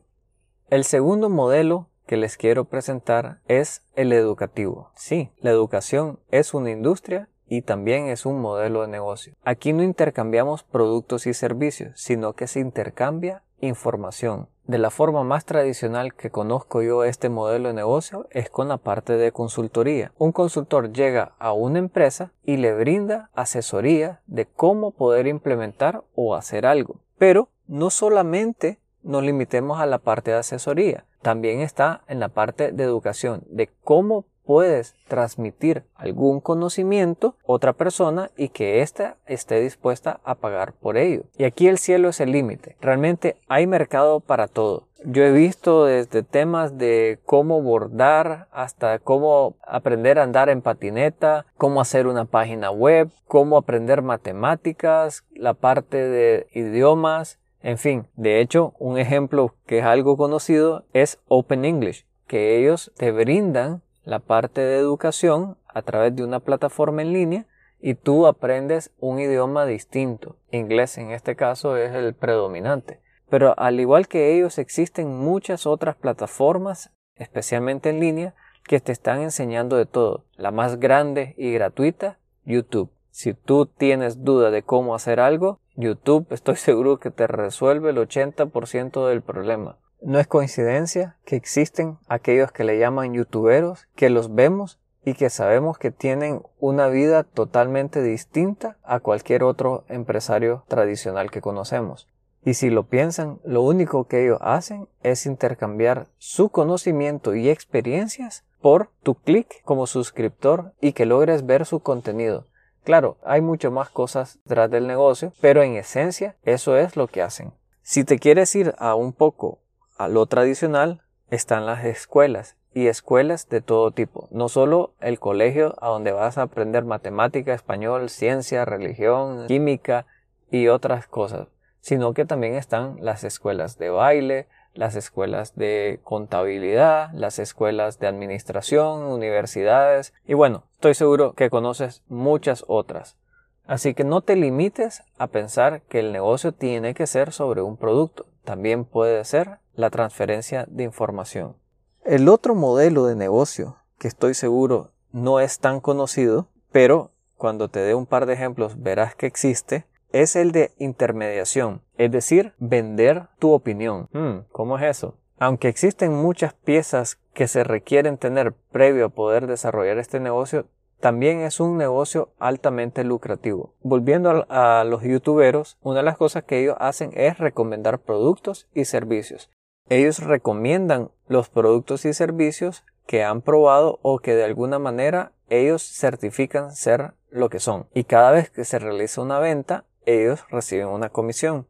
El 0.69 0.83
segundo 0.83 1.29
modelo 1.29 1.87
que 2.05 2.17
les 2.17 2.37
quiero 2.37 2.65
presentar 2.65 3.41
es 3.47 3.83
el 3.95 4.13
educativo. 4.13 4.91
Sí, 4.95 5.31
la 5.41 5.51
educación 5.51 6.19
es 6.31 6.53
una 6.53 6.71
industria 6.71 7.27
y 7.47 7.61
también 7.61 8.07
es 8.07 8.25
un 8.25 8.41
modelo 8.41 8.81
de 8.81 8.87
negocio. 8.87 9.33
Aquí 9.43 9.73
no 9.73 9.83
intercambiamos 9.83 10.63
productos 10.63 11.27
y 11.27 11.33
servicios, 11.33 11.91
sino 11.95 12.33
que 12.33 12.47
se 12.47 12.59
intercambia 12.59 13.43
información. 13.59 14.47
De 14.65 14.77
la 14.77 14.89
forma 14.89 15.23
más 15.23 15.45
tradicional 15.45 16.13
que 16.13 16.29
conozco 16.29 16.81
yo 16.81 17.05
este 17.05 17.29
modelo 17.29 17.69
de 17.69 17.73
negocio 17.73 18.27
es 18.31 18.49
con 18.49 18.67
la 18.67 18.77
parte 18.77 19.13
de 19.13 19.31
consultoría. 19.31 20.11
Un 20.17 20.33
consultor 20.33 20.91
llega 20.91 21.35
a 21.39 21.53
una 21.53 21.79
empresa 21.79 22.33
y 22.43 22.57
le 22.57 22.73
brinda 22.73 23.29
asesoría 23.33 24.19
de 24.27 24.45
cómo 24.45 24.91
poder 24.91 25.25
implementar 25.25 26.03
o 26.15 26.35
hacer 26.35 26.65
algo. 26.65 26.99
Pero 27.17 27.47
no 27.65 27.89
solamente 27.89 28.79
nos 29.03 29.23
limitemos 29.23 29.79
a 29.79 29.85
la 29.85 29.99
parte 29.99 30.31
de 30.31 30.37
asesoría, 30.37 31.05
también 31.21 31.61
está 31.61 32.01
en 32.07 32.19
la 32.19 32.29
parte 32.29 32.71
de 32.71 32.83
educación, 32.83 33.43
de 33.49 33.69
cómo 33.83 34.25
puedes 34.47 34.95
transmitir 35.09 35.83
algún 35.95 36.39
conocimiento 36.39 37.35
a 37.41 37.51
otra 37.51 37.73
persona 37.73 38.31
y 38.37 38.47
que 38.49 38.81
ésta 38.81 39.17
esté 39.25 39.59
dispuesta 39.59 40.21
a 40.23 40.35
pagar 40.35 40.71
por 40.71 40.97
ello. 40.97 41.23
Y 41.37 41.43
aquí 41.43 41.67
el 41.67 41.77
cielo 41.77 42.09
es 42.09 42.21
el 42.21 42.31
límite. 42.31 42.77
Realmente 42.79 43.35
hay 43.49 43.67
mercado 43.67 44.21
para 44.21 44.47
todo. 44.47 44.87
Yo 45.03 45.23
he 45.23 45.31
visto 45.31 45.85
desde 45.85 46.23
temas 46.23 46.77
de 46.77 47.19
cómo 47.25 47.61
bordar 47.61 48.47
hasta 48.51 48.99
cómo 48.99 49.55
aprender 49.67 50.17
a 50.17 50.23
andar 50.23 50.49
en 50.49 50.61
patineta, 50.61 51.45
cómo 51.57 51.81
hacer 51.81 52.07
una 52.07 52.25
página 52.25 52.71
web, 52.71 53.09
cómo 53.27 53.57
aprender 53.57 54.01
matemáticas, 54.01 55.23
la 55.35 55.53
parte 55.53 55.97
de 55.97 56.47
idiomas, 56.53 57.37
en 57.61 57.77
fin, 57.77 58.07
de 58.15 58.39
hecho, 58.39 58.73
un 58.79 58.97
ejemplo 58.97 59.53
que 59.65 59.79
es 59.79 59.85
algo 59.85 60.15
conocido 60.15 60.85
es 60.93 61.19
Open 61.27 61.65
English, 61.65 62.05
que 62.25 62.57
ellos 62.57 62.91
te 62.95 63.11
brindan 63.11 63.81
la 64.07 64.19
parte 64.19 64.61
de 64.61 64.77
educación 64.77 65.57
a 65.67 65.81
través 65.81 66.15
de 66.15 66.23
una 66.23 66.39
plataforma 66.39 67.01
en 67.01 67.11
línea 67.11 67.45
y 67.81 67.93
tú 67.93 68.25
aprendes 68.25 68.93
un 68.99 69.19
idioma 69.19 69.65
distinto. 69.65 70.37
Inglés 70.49 70.97
en 70.97 71.11
este 71.11 71.35
caso 71.35 71.75
es 71.75 71.93
el 71.93 72.13
predominante. 72.13 73.01
Pero 73.29 73.53
al 73.59 73.81
igual 73.81 74.07
que 74.07 74.33
ellos 74.33 74.59
existen 74.59 75.13
muchas 75.13 75.67
otras 75.67 75.97
plataformas, 75.97 76.93
especialmente 77.17 77.89
en 77.89 77.99
línea, 77.99 78.33
que 78.63 78.79
te 78.79 78.93
están 78.93 79.19
enseñando 79.19 79.75
de 79.75 79.85
todo. 79.85 80.23
La 80.37 80.51
más 80.51 80.79
grande 80.79 81.35
y 81.37 81.51
gratuita, 81.51 82.17
YouTube. 82.45 82.89
Si 83.09 83.33
tú 83.33 83.65
tienes 83.65 84.23
duda 84.23 84.51
de 84.51 84.63
cómo 84.63 84.95
hacer 84.95 85.19
algo, 85.19 85.59
YouTube 85.75 86.27
estoy 86.29 86.55
seguro 86.67 86.97
que 86.97 87.11
te 87.11 87.27
resuelve 87.27 87.89
el 87.89 87.97
80% 87.97 89.05
del 89.09 89.21
problema. 89.21 89.79
No 90.01 90.19
es 90.19 90.27
coincidencia 90.27 91.17
que 91.25 91.35
existen 91.35 91.97
aquellos 92.07 92.51
que 92.51 92.63
le 92.63 92.77
llaman 92.77 93.13
youtuberos, 93.13 93.87
que 93.95 94.09
los 94.09 94.35
vemos 94.35 94.79
y 95.03 95.13
que 95.13 95.29
sabemos 95.29 95.77
que 95.77 95.91
tienen 95.91 96.43
una 96.59 96.87
vida 96.87 97.23
totalmente 97.23 98.01
distinta 98.03 98.77
a 98.83 98.99
cualquier 98.99 99.43
otro 99.43 99.85
empresario 99.87 100.63
tradicional 100.67 101.31
que 101.31 101.41
conocemos. 101.41 102.07
Y 102.43 102.53
si 102.53 102.69
lo 102.69 102.83
piensan, 102.87 103.39
lo 103.43 103.61
único 103.61 104.05
que 104.05 104.23
ellos 104.23 104.37
hacen 104.41 104.87
es 105.03 105.25
intercambiar 105.25 106.07
su 106.17 106.49
conocimiento 106.49 107.35
y 107.35 107.49
experiencias 107.49 108.45
por 108.61 108.89
tu 109.03 109.15
clic 109.15 109.61
como 109.63 109.87
suscriptor 109.87 110.73
y 110.79 110.93
que 110.93 111.05
logres 111.05 111.45
ver 111.45 111.65
su 111.65 111.79
contenido. 111.79 112.47
Claro, 112.83 113.17
hay 113.23 113.41
mucho 113.41 113.71
más 113.71 113.89
cosas 113.89 114.39
detrás 114.45 114.71
del 114.71 114.87
negocio, 114.87 115.33
pero 115.41 115.63
en 115.63 115.75
esencia 115.75 116.37
eso 116.43 116.77
es 116.77 116.95
lo 116.95 117.07
que 117.07 117.21
hacen. 117.21 117.51
Si 117.81 118.03
te 118.03 118.19
quieres 118.19 118.53
ir 118.55 118.75
a 118.77 118.95
un 118.95 119.13
poco 119.13 119.59
a 119.97 120.07
lo 120.07 120.25
tradicional 120.25 121.01
están 121.29 121.65
las 121.65 121.83
escuelas 121.83 122.55
y 122.73 122.87
escuelas 122.87 123.49
de 123.49 123.61
todo 123.61 123.91
tipo, 123.91 124.27
no 124.31 124.49
solo 124.49 124.93
el 125.01 125.19
colegio 125.19 125.75
a 125.81 125.89
donde 125.89 126.11
vas 126.11 126.37
a 126.37 126.43
aprender 126.43 126.85
matemática, 126.85 127.53
español, 127.53 128.09
ciencia, 128.09 128.65
religión, 128.65 129.47
química 129.47 130.05
y 130.51 130.67
otras 130.67 131.07
cosas, 131.07 131.47
sino 131.81 132.13
que 132.13 132.25
también 132.25 132.53
están 132.53 132.97
las 133.01 133.23
escuelas 133.23 133.79
de 133.79 133.89
baile, 133.89 134.47
las 134.75 134.95
escuelas 134.95 135.55
de 135.55 135.99
contabilidad, 136.03 137.09
las 137.13 137.39
escuelas 137.39 137.97
de 137.99 138.07
administración, 138.07 139.01
universidades 139.01 140.13
y 140.27 140.35
bueno, 140.35 140.63
estoy 140.73 140.93
seguro 140.93 141.33
que 141.33 141.49
conoces 141.49 142.03
muchas 142.07 142.63
otras. 142.67 143.17
Así 143.65 143.93
que 143.95 144.03
no 144.03 144.21
te 144.21 144.35
limites 144.35 145.03
a 145.17 145.27
pensar 145.27 145.81
que 145.81 145.99
el 145.99 146.13
negocio 146.13 146.51
tiene 146.51 146.93
que 146.93 147.07
ser 147.07 147.33
sobre 147.33 147.61
un 147.61 147.75
producto, 147.75 148.27
también 148.45 148.85
puede 148.85 149.25
ser 149.25 149.57
la 149.77 149.89
transferencia 149.89 150.65
de 150.67 150.83
información. 150.83 151.55
El 152.03 152.27
otro 152.27 152.55
modelo 152.55 153.05
de 153.05 153.15
negocio 153.15 153.77
que 153.97 154.09
estoy 154.09 154.33
seguro 154.33 154.91
no 155.13 155.39
es 155.39 155.59
tan 155.59 155.79
conocido, 155.79 156.49
pero 156.71 157.11
cuando 157.37 157.69
te 157.69 157.79
dé 157.79 157.95
un 157.95 158.05
par 158.05 158.25
de 158.25 158.33
ejemplos 158.33 158.81
verás 158.81 159.15
que 159.15 159.27
existe, 159.27 159.85
es 160.11 160.35
el 160.35 160.51
de 160.51 160.71
intermediación, 160.77 161.81
es 161.97 162.11
decir, 162.11 162.53
vender 162.57 163.27
tu 163.39 163.51
opinión. 163.51 164.09
Hmm, 164.11 164.45
¿Cómo 164.51 164.77
es 164.77 164.83
eso? 164.83 165.15
Aunque 165.37 165.67
existen 165.67 166.13
muchas 166.13 166.53
piezas 166.53 167.19
que 167.33 167.47
se 167.47 167.63
requieren 167.63 168.17
tener 168.17 168.53
previo 168.71 169.05
a 169.05 169.09
poder 169.09 169.45
desarrollar 169.45 169.99
este 169.99 170.19
negocio, 170.19 170.65
también 170.99 171.41
es 171.41 171.59
un 171.59 171.77
negocio 171.77 172.29
altamente 172.39 173.03
lucrativo. 173.03 173.75
Volviendo 173.81 174.45
a, 174.49 174.83
los 174.83 175.03
youtuberos, 175.03 175.77
una 175.81 175.97
de 175.97 176.03
las 176.03 176.17
cosas 176.17 176.43
que 176.43 176.59
ellos 176.61 176.75
hacen 176.79 177.11
es 177.13 177.37
recomendar 177.37 177.99
productos 177.99 178.67
y 178.73 178.85
servicios. 178.85 179.51
Ellos 179.89 180.19
recomiendan 180.19 181.11
los 181.27 181.49
productos 181.49 182.05
y 182.05 182.13
servicios 182.13 182.83
que 183.05 183.23
han 183.23 183.41
probado 183.41 183.99
o 184.01 184.19
que 184.19 184.35
de 184.35 184.43
alguna 184.43 184.79
manera 184.79 185.31
ellos 185.49 185.81
certifican 185.81 186.75
ser 186.75 187.13
lo 187.29 187.49
que 187.49 187.59
son. 187.59 187.87
Y 187.93 188.03
cada 188.03 188.31
vez 188.31 188.49
que 188.49 188.65
se 188.65 188.79
realiza 188.79 189.21
una 189.21 189.39
venta, 189.39 189.85
ellos 190.05 190.45
reciben 190.49 190.87
una 190.87 191.09
comisión. 191.09 191.67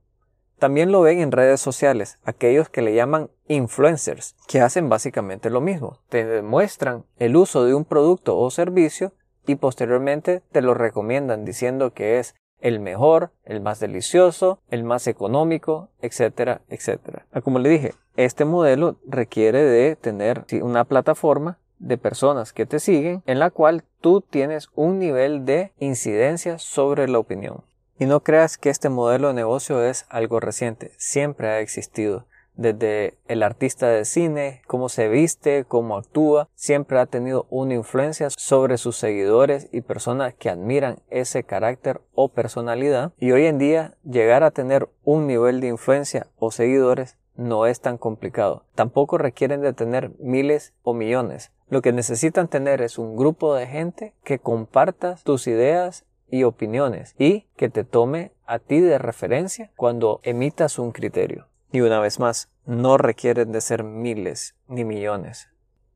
También 0.57 0.91
lo 0.91 1.01
ven 1.01 1.19
en 1.19 1.31
redes 1.31 1.61
sociales, 1.61 2.17
aquellos 2.23 2.69
que 2.69 2.81
le 2.81 2.95
llaman 2.95 3.29
influencers, 3.47 4.35
que 4.47 4.61
hacen 4.61 4.89
básicamente 4.89 5.51
lo 5.51 5.61
mismo. 5.61 5.99
Te 6.09 6.25
demuestran 6.25 7.05
el 7.17 7.35
uso 7.35 7.63
de 7.65 7.75
un 7.75 7.85
producto 7.85 8.37
o 8.39 8.49
servicio 8.49 9.13
y 9.45 9.55
posteriormente 9.55 10.41
te 10.51 10.61
lo 10.61 10.73
recomiendan 10.73 11.45
diciendo 11.45 11.93
que 11.93 12.17
es 12.17 12.35
el 12.59 12.79
mejor, 12.79 13.31
el 13.45 13.61
más 13.61 13.79
delicioso, 13.79 14.59
el 14.69 14.83
más 14.83 15.07
económico, 15.07 15.89
etcétera, 16.01 16.61
etcétera. 16.69 17.25
Ah, 17.31 17.41
como 17.41 17.59
le 17.59 17.69
dije, 17.69 17.93
este 18.15 18.45
modelo 18.45 18.97
requiere 19.05 19.63
de 19.63 19.95
tener 19.95 20.45
una 20.61 20.83
plataforma 20.85 21.59
de 21.79 21.97
personas 21.97 22.53
que 22.53 22.65
te 22.65 22.79
siguen 22.79 23.21
en 23.27 23.39
la 23.39 23.51
cual 23.51 23.83
tú 24.01 24.21
tienes 24.21 24.69
un 24.75 24.99
nivel 24.99 25.45
de 25.45 25.73
incidencia 25.79 26.57
sobre 26.57 27.07
la 27.07 27.19
opinión. 27.19 27.63
Y 27.99 28.05
no 28.05 28.21
creas 28.21 28.57
que 28.57 28.69
este 28.69 28.89
modelo 28.89 29.29
de 29.29 29.33
negocio 29.33 29.83
es 29.83 30.05
algo 30.09 30.39
reciente, 30.39 30.91
siempre 30.97 31.49
ha 31.49 31.59
existido 31.59 32.25
desde 32.57 33.17
el 33.27 33.43
artista 33.43 33.87
de 33.87 34.03
cine, 34.03 34.61
cómo 34.67 34.89
se 34.89 35.07
viste, 35.07 35.63
cómo 35.65 35.95
actúa, 35.95 36.49
siempre 36.55 36.99
ha 36.99 37.05
tenido 37.05 37.45
una 37.49 37.75
influencia 37.75 38.29
sobre 38.31 38.77
sus 38.77 38.97
seguidores 38.97 39.69
y 39.71 39.81
personas 39.81 40.33
que 40.33 40.49
admiran 40.49 40.99
ese 41.09 41.43
carácter 41.43 42.01
o 42.13 42.29
personalidad. 42.29 43.13
Y 43.17 43.31
hoy 43.31 43.45
en 43.45 43.59
día 43.59 43.95
llegar 44.03 44.43
a 44.43 44.51
tener 44.51 44.89
un 45.03 45.27
nivel 45.27 45.61
de 45.61 45.67
influencia 45.67 46.27
o 46.37 46.51
seguidores 46.51 47.17
no 47.35 47.67
es 47.67 47.79
tan 47.79 47.97
complicado. 47.97 48.65
Tampoco 48.75 49.17
requieren 49.17 49.61
de 49.61 49.73
tener 49.73 50.11
miles 50.19 50.73
o 50.81 50.93
millones. 50.93 51.51
Lo 51.69 51.81
que 51.81 51.93
necesitan 51.93 52.47
tener 52.47 52.81
es 52.81 52.97
un 52.97 53.15
grupo 53.15 53.53
de 53.53 53.67
gente 53.67 54.13
que 54.23 54.39
comparta 54.39 55.15
tus 55.23 55.47
ideas 55.47 56.05
y 56.29 56.43
opiniones 56.43 57.15
y 57.17 57.45
que 57.55 57.69
te 57.69 57.83
tome 57.83 58.31
a 58.45 58.59
ti 58.59 58.79
de 58.79 58.97
referencia 58.97 59.71
cuando 59.75 60.19
emitas 60.23 60.79
un 60.79 60.91
criterio. 60.91 61.47
Y 61.71 61.81
una 61.81 61.99
vez 61.99 62.19
más, 62.19 62.49
no 62.65 62.97
requieren 62.97 63.51
de 63.51 63.61
ser 63.61 63.83
miles 63.83 64.55
ni 64.67 64.83
millones. 64.83 65.49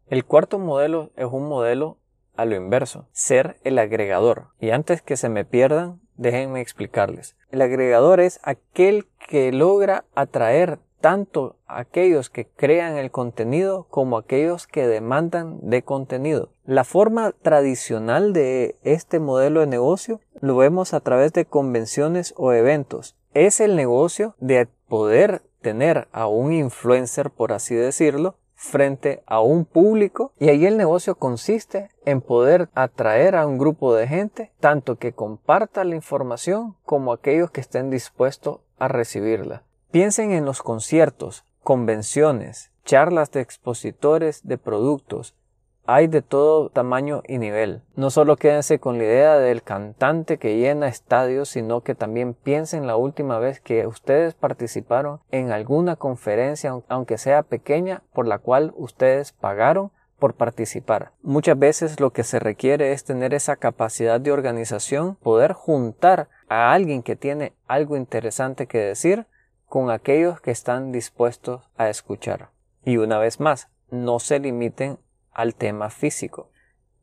El 0.07 0.25
cuarto 0.25 0.59
modelo 0.59 1.11
es 1.15 1.25
un 1.25 1.47
modelo 1.47 1.97
a 2.35 2.45
lo 2.45 2.55
inverso, 2.55 3.07
ser 3.11 3.57
el 3.63 3.77
agregador. 3.79 4.47
Y 4.59 4.71
antes 4.71 5.01
que 5.01 5.17
se 5.17 5.29
me 5.29 5.45
pierdan, 5.45 6.01
déjenme 6.17 6.61
explicarles. 6.61 7.35
El 7.51 7.61
agregador 7.61 8.19
es 8.19 8.39
aquel 8.43 9.07
que 9.27 9.51
logra 9.51 10.05
atraer 10.15 10.79
tanto 11.01 11.57
aquellos 11.65 12.29
que 12.29 12.47
crean 12.47 12.95
el 12.95 13.11
contenido 13.11 13.87
como 13.89 14.17
aquellos 14.17 14.67
que 14.67 14.87
demandan 14.87 15.57
de 15.61 15.81
contenido. 15.81 16.51
La 16.63 16.83
forma 16.83 17.33
tradicional 17.41 18.33
de 18.33 18.75
este 18.83 19.19
modelo 19.19 19.61
de 19.61 19.67
negocio 19.67 20.21
lo 20.39 20.55
vemos 20.55 20.93
a 20.93 20.99
través 20.99 21.33
de 21.33 21.45
convenciones 21.45 22.33
o 22.37 22.53
eventos. 22.53 23.17
Es 23.33 23.59
el 23.59 23.75
negocio 23.75 24.35
de 24.39 24.67
poder 24.91 25.41
tener 25.61 26.09
a 26.11 26.27
un 26.27 26.51
influencer, 26.51 27.31
por 27.31 27.53
así 27.53 27.73
decirlo, 27.73 28.35
frente 28.55 29.23
a 29.25 29.39
un 29.39 29.63
público 29.63 30.33
y 30.37 30.49
ahí 30.49 30.65
el 30.65 30.75
negocio 30.75 31.15
consiste 31.15 31.91
en 32.03 32.19
poder 32.19 32.67
atraer 32.75 33.37
a 33.37 33.47
un 33.47 33.57
grupo 33.57 33.95
de 33.95 34.05
gente 34.09 34.51
tanto 34.59 34.97
que 34.97 35.13
comparta 35.13 35.85
la 35.85 35.95
información 35.95 36.75
como 36.83 37.13
aquellos 37.13 37.51
que 37.51 37.61
estén 37.61 37.89
dispuestos 37.89 38.59
a 38.79 38.89
recibirla. 38.89 39.63
Piensen 39.91 40.33
en 40.33 40.43
los 40.43 40.61
conciertos, 40.61 41.45
convenciones, 41.63 42.71
charlas 42.83 43.31
de 43.31 43.39
expositores 43.39 44.45
de 44.45 44.57
productos. 44.57 45.35
Hay 45.85 46.07
de 46.07 46.21
todo 46.21 46.69
tamaño 46.69 47.23
y 47.27 47.37
nivel. 47.37 47.81
No 47.95 48.11
solo 48.11 48.37
quédense 48.37 48.79
con 48.79 48.97
la 48.97 49.03
idea 49.03 49.37
del 49.37 49.63
cantante 49.63 50.37
que 50.37 50.57
llena 50.57 50.87
estadios, 50.87 51.49
sino 51.49 51.81
que 51.81 51.95
también 51.95 52.33
piensen 52.33 52.87
la 52.87 52.95
última 52.95 53.39
vez 53.39 53.59
que 53.59 53.87
ustedes 53.87 54.35
participaron 54.35 55.19
en 55.31 55.51
alguna 55.51 55.95
conferencia, 55.95 56.73
aunque 56.87 57.17
sea 57.17 57.43
pequeña, 57.43 58.03
por 58.13 58.27
la 58.27 58.37
cual 58.37 58.73
ustedes 58.75 59.31
pagaron 59.31 59.91
por 60.19 60.35
participar. 60.35 61.13
Muchas 61.23 61.57
veces 61.57 61.99
lo 61.99 62.11
que 62.11 62.23
se 62.23 62.37
requiere 62.37 62.93
es 62.93 63.03
tener 63.03 63.33
esa 63.33 63.55
capacidad 63.55 64.21
de 64.21 64.31
organización, 64.31 65.15
poder 65.15 65.53
juntar 65.53 66.29
a 66.47 66.73
alguien 66.73 67.01
que 67.01 67.15
tiene 67.15 67.53
algo 67.67 67.97
interesante 67.97 68.67
que 68.67 68.77
decir 68.77 69.25
con 69.65 69.89
aquellos 69.89 70.39
que 70.39 70.51
están 70.51 70.91
dispuestos 70.91 71.71
a 71.75 71.89
escuchar. 71.89 72.49
Y 72.85 72.97
una 72.97 73.17
vez 73.17 73.39
más, 73.39 73.69
no 73.89 74.19
se 74.19 74.37
limiten 74.39 74.99
al 75.41 75.55
tema 75.55 75.89
físico. 75.89 76.51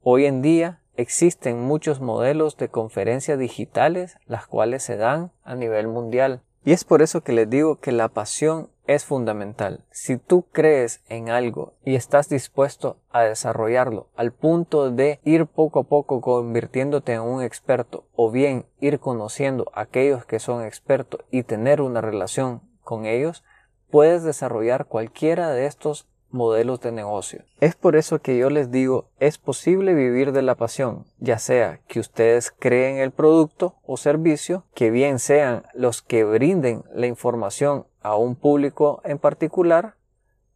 Hoy 0.01 0.25
en 0.25 0.43
día 0.43 0.81
existen 0.95 1.61
muchos 1.61 2.01
modelos 2.01 2.57
de 2.57 2.69
conferencias 2.69 3.37
digitales 3.37 4.17
las 4.27 4.47
cuales 4.47 4.85
se 4.85 4.97
dan 4.97 5.33
a 5.43 5.57
nivel 5.57 5.89
mundial. 5.89 6.43
Y 6.65 6.71
es 6.71 6.85
por 6.85 7.03
eso 7.03 7.23
que 7.23 7.33
les 7.33 7.51
digo 7.51 7.81
que 7.81 7.91
la 7.91 8.09
pasión 8.09 8.71
es 8.87 9.05
fundamental. 9.05 9.85
Si 9.91 10.19
tú 10.19 10.47
crees 10.53 11.03
en 11.09 11.31
algo 11.31 11.75
y 11.85 11.97
estás 11.97 12.29
dispuesto 12.29 12.99
a 13.11 13.23
desarrollarlo 13.23 14.09
al 14.15 14.33
punto 14.33 14.93
de 14.93 15.19
ir 15.25 15.47
poco 15.47 15.81
a 15.81 15.85
poco 15.85 16.21
convirtiéndote 16.21 17.15
en 17.15 17.23
un 17.23 17.43
experto 17.43 18.05
o 18.15 18.31
bien 18.31 18.67
ir 18.81 19.01
conociendo 19.01 19.69
a 19.75 19.81
aquellos 19.81 20.25
que 20.25 20.39
son 20.39 20.65
expertos 20.65 21.25
y 21.33 21.43
tener 21.43 21.81
una 21.81 22.01
relación 22.01 22.63
con 22.85 23.05
ellos, 23.05 23.43
puedes 23.91 24.23
desarrollar 24.23 24.87
cualquiera 24.87 25.51
de 25.51 25.67
estos 25.67 26.07
modelos 26.31 26.81
de 26.81 26.93
negocio. 26.93 27.43
Es 27.61 27.75
por 27.75 27.97
eso 27.97 28.21
que 28.21 28.37
yo 28.37 28.51
les 28.51 28.71
digo, 28.71 29.07
es 29.19 29.39
posible 29.39 29.95
vivir 29.95 30.33
de 30.33 30.43
la 30.43 30.55
pasión, 30.55 31.05
ya 31.19 31.39
sea 31.39 31.81
que 31.89 32.01
ustedes 32.01 32.51
creen 32.51 32.99
el 32.99 33.11
producto 33.11 33.75
o 33.87 33.97
servicio, 33.97 34.65
que 34.75 34.91
bien 34.91 35.19
sean 35.19 35.65
los 35.75 36.03
que 36.03 36.25
brinden 36.25 36.85
la 36.93 37.07
información 37.07 37.87
a 38.03 38.17
un 38.17 38.37
público 38.37 39.01
en 39.05 39.19
particular, 39.19 39.95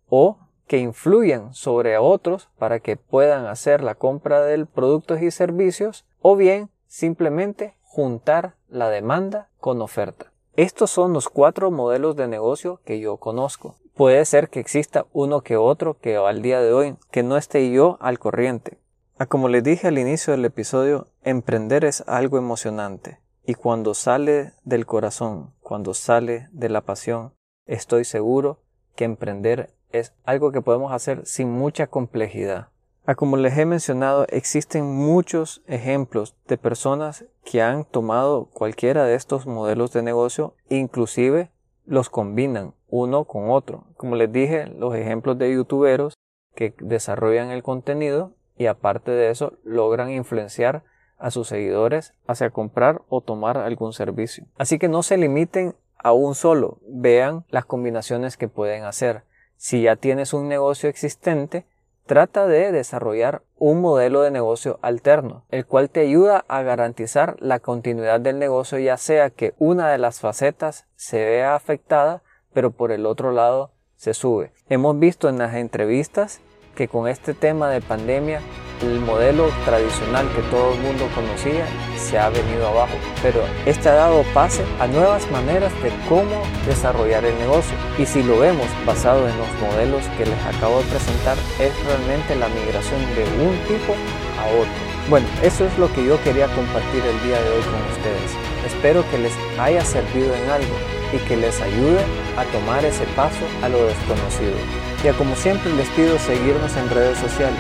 o 0.09 0.39
que 0.67 0.79
influyan 0.79 1.55
sobre 1.55 1.99
otros 1.99 2.49
para 2.59 2.81
que 2.81 2.97
puedan 2.97 3.47
hacer 3.47 3.83
la 3.83 3.95
compra 3.95 4.43
de 4.43 4.65
productos 4.67 5.23
y 5.23 5.31
servicios, 5.31 6.05
o 6.21 6.37
bien 6.37 6.71
simplemente 6.87 7.77
juntar 7.83 8.55
la 8.69 8.89
demanda 8.89 9.49
con 9.59 9.83
oferta. 9.83 10.33
Estos 10.55 10.91
son 10.91 11.15
los 11.15 11.29
cuatro 11.31 11.71
modelos 11.71 12.17
de 12.17 12.29
negocio 12.29 12.81
que 12.85 13.01
yo 13.01 13.17
conozco 13.17 13.77
puede 13.95 14.25
ser 14.25 14.49
que 14.49 14.61
exista 14.61 15.07
uno 15.13 15.43
que 15.43 15.57
otro 15.57 15.99
que 15.99 16.17
al 16.17 16.43
día 16.43 16.61
de 16.61 16.73
hoy 16.73 16.97
que 17.11 17.23
no 17.23 17.37
esté 17.37 17.71
yo 17.71 17.99
al 18.01 18.19
corriente. 18.19 18.79
Ah, 19.19 19.27
como 19.27 19.49
les 19.49 19.63
dije 19.63 19.89
al 19.89 19.99
inicio 19.99 20.33
del 20.33 20.45
episodio, 20.45 21.09
emprender 21.23 21.85
es 21.85 22.03
algo 22.07 22.39
emocionante 22.39 23.21
y 23.45 23.55
cuando 23.55 23.95
sale 23.95 24.53
del 24.65 24.87
corazón, 24.87 25.53
cuando 25.61 25.95
sale 25.95 26.49
de 26.53 26.69
la 26.69 26.81
pasión, 26.81 27.33
estoy 27.67 28.05
seguro 28.05 28.61
que 28.95 29.05
emprender 29.05 29.75
es 29.91 30.15
algo 30.25 30.53
que 30.53 30.63
podemos 30.63 30.93
hacer 30.93 31.27
sin 31.27 31.51
mucha 31.51 31.87
complejidad. 31.87 32.69
Ah, 33.05 33.17
como 33.17 33.37
les 33.37 33.59
he 33.59 33.67
mencionado, 33.67 34.27
existen 34.29 34.85
muchos 34.85 35.63
ejemplos 35.67 36.37
de 36.47 36.57
personas 36.57 37.25
que 37.45 37.61
han 37.61 37.85
tomado 37.85 38.47
cualquiera 38.47 39.05
de 39.05 39.17
estos 39.17 39.47
modelos 39.47 39.93
de 39.93 40.03
negocio, 40.03 40.55
inclusive 40.69 41.51
los 41.85 42.11
combinan 42.11 42.75
uno 42.89 43.25
con 43.25 43.51
otro. 43.51 43.85
Como 43.97 44.17
les 44.17 44.31
dije, 44.31 44.67
los 44.67 44.95
ejemplos 44.95 45.39
de 45.39 45.53
youtuberos 45.53 46.15
que 46.55 46.75
desarrollan 46.79 47.51
el 47.51 47.63
contenido 47.63 48.35
y 48.57 48.67
aparte 48.67 49.11
de 49.11 49.31
eso 49.31 49.55
logran 49.65 50.11
influenciar 50.11 50.85
a 51.19 51.31
sus 51.31 51.49
seguidores 51.49 52.15
hacia 52.27 52.51
comprar 52.51 53.03
o 53.09 53.21
tomar 53.21 53.57
algún 53.57 53.93
servicio. 53.93 54.47
Así 54.59 54.79
que 54.79 54.89
no 54.89 55.03
se 55.03 55.17
limiten 55.17 55.75
a 55.97 56.13
un 56.13 56.35
solo, 56.35 56.79
vean 56.89 57.45
las 57.49 57.65
combinaciones 57.65 58.37
que 58.37 58.49
pueden 58.49 58.85
hacer. 58.85 59.23
Si 59.57 59.83
ya 59.83 59.97
tienes 59.97 60.33
un 60.33 60.49
negocio 60.49 60.89
existente, 60.89 61.65
trata 62.07 62.47
de 62.47 62.73
desarrollar 62.73 63.43
un 63.59 63.81
modelo 63.81 64.23
de 64.23 64.31
negocio 64.31 64.79
alterno, 64.83 65.45
el 65.51 65.67
cual 65.67 65.91
te 65.91 66.01
ayuda 66.01 66.45
a 66.49 66.63
garantizar 66.63 67.37
la 67.39 67.61
continuidad 67.61 68.21
del 68.21 68.39
negocio 68.39 68.79
ya 68.79 68.97
sea 68.97 69.31
que 69.31 69.55
una 69.59 69.91
de 69.91 69.99
las 69.99 70.21
facetas 70.21 70.87
se 70.97 71.25
vea 71.25 71.55
afectada 71.55 72.23
pero 72.53 72.71
por 72.71 72.93
el 72.93 73.07
otro 73.07 73.33
lado 73.33 73.71
se 73.97 74.15
sube. 74.15 74.53
Hemos 74.69 74.99
visto 74.99 75.29
en 75.29 75.39
las 75.39 75.55
entrevistas 75.55 76.41
que 76.75 76.89
con 76.89 77.09
este 77.09 77.35
tema 77.35 77.71
de 77.71 77.81
pandemia 77.81 78.41
el 78.83 79.01
modelo 79.01 79.49
tradicional 79.65 80.29
que 80.35 80.43
todo 80.51 80.75
el 80.75 80.81
mundo 80.81 81.09
conocía 81.15 81.65
se 81.97 82.19
ha 82.19 82.29
venido 82.31 82.67
abajo, 82.67 82.95
pero 83.23 83.41
este 83.65 83.89
ha 83.89 83.95
dado 83.95 84.25
pase 84.35 84.65
a 84.81 84.87
nuevas 84.87 85.31
maneras 85.31 85.73
de 85.83 85.93
cómo 86.09 86.43
desarrollar 86.67 87.25
el 87.25 87.39
negocio. 87.39 87.77
Y 87.99 88.07
si 88.07 88.23
lo 88.23 88.41
vemos 88.41 88.67
basado 88.85 89.29
en 89.29 89.39
los 89.39 89.49
modelos 89.61 90.03
que 90.19 90.27
les 90.27 90.45
acabo 90.45 90.79
de 90.79 90.87
presentar, 90.87 91.37
es 91.61 91.73
realmente 91.85 92.35
la 92.35 92.49
migración 92.49 93.01
de 93.15 93.23
un 93.45 93.57
tipo 93.69 93.95
a 94.41 94.47
otro. 94.49 94.93
Bueno, 95.09 95.27
eso 95.43 95.65
es 95.65 95.79
lo 95.79 95.93
que 95.93 96.05
yo 96.05 96.21
quería 96.23 96.47
compartir 96.47 97.03
el 97.05 97.23
día 97.23 97.41
de 97.41 97.51
hoy 97.51 97.63
con 97.63 97.83
ustedes. 97.93 98.33
Espero 98.67 99.09
que 99.11 99.19
les 99.19 99.33
haya 99.59 99.85
servido 99.85 100.35
en 100.35 100.51
algo 100.51 100.75
y 101.13 101.19
que 101.29 101.37
les 101.37 101.61
ayude 101.61 102.01
a 102.37 102.45
tomar 102.47 102.85
ese 102.85 103.05
paso 103.15 103.45
a 103.63 103.69
lo 103.69 103.85
desconocido. 103.87 104.57
Ya 105.03 105.13
como 105.15 105.35
siempre 105.35 105.73
les 105.73 105.89
pido 105.91 106.17
seguirnos 106.17 106.77
en 106.77 106.89
redes 106.89 107.19
sociales. 107.19 107.59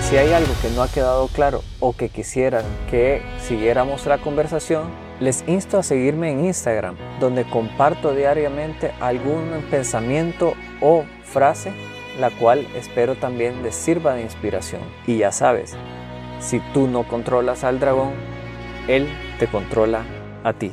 Si 0.00 0.16
hay 0.16 0.32
algo 0.32 0.52
que 0.62 0.70
no 0.70 0.82
ha 0.82 0.88
quedado 0.88 1.26
claro 1.26 1.62
o 1.80 1.92
que 1.92 2.08
quisieran 2.08 2.64
que 2.88 3.20
siguiéramos 3.40 4.06
la 4.06 4.18
conversación, 4.18 4.84
les 5.18 5.42
insto 5.48 5.76
a 5.76 5.82
seguirme 5.82 6.30
en 6.30 6.44
Instagram, 6.44 6.94
donde 7.18 7.44
comparto 7.50 8.14
diariamente 8.14 8.92
algún 9.00 9.50
pensamiento 9.72 10.54
o 10.80 11.04
frase, 11.24 11.72
la 12.20 12.30
cual 12.30 12.64
espero 12.76 13.16
también 13.16 13.64
les 13.64 13.74
sirva 13.74 14.14
de 14.14 14.22
inspiración. 14.22 14.82
Y 15.04 15.18
ya 15.18 15.32
sabes, 15.32 15.74
si 16.38 16.60
tú 16.72 16.86
no 16.86 17.08
controlas 17.08 17.64
al 17.64 17.80
dragón, 17.80 18.12
él 18.86 19.08
te 19.40 19.48
controla 19.48 20.04
a 20.44 20.52
ti. 20.52 20.70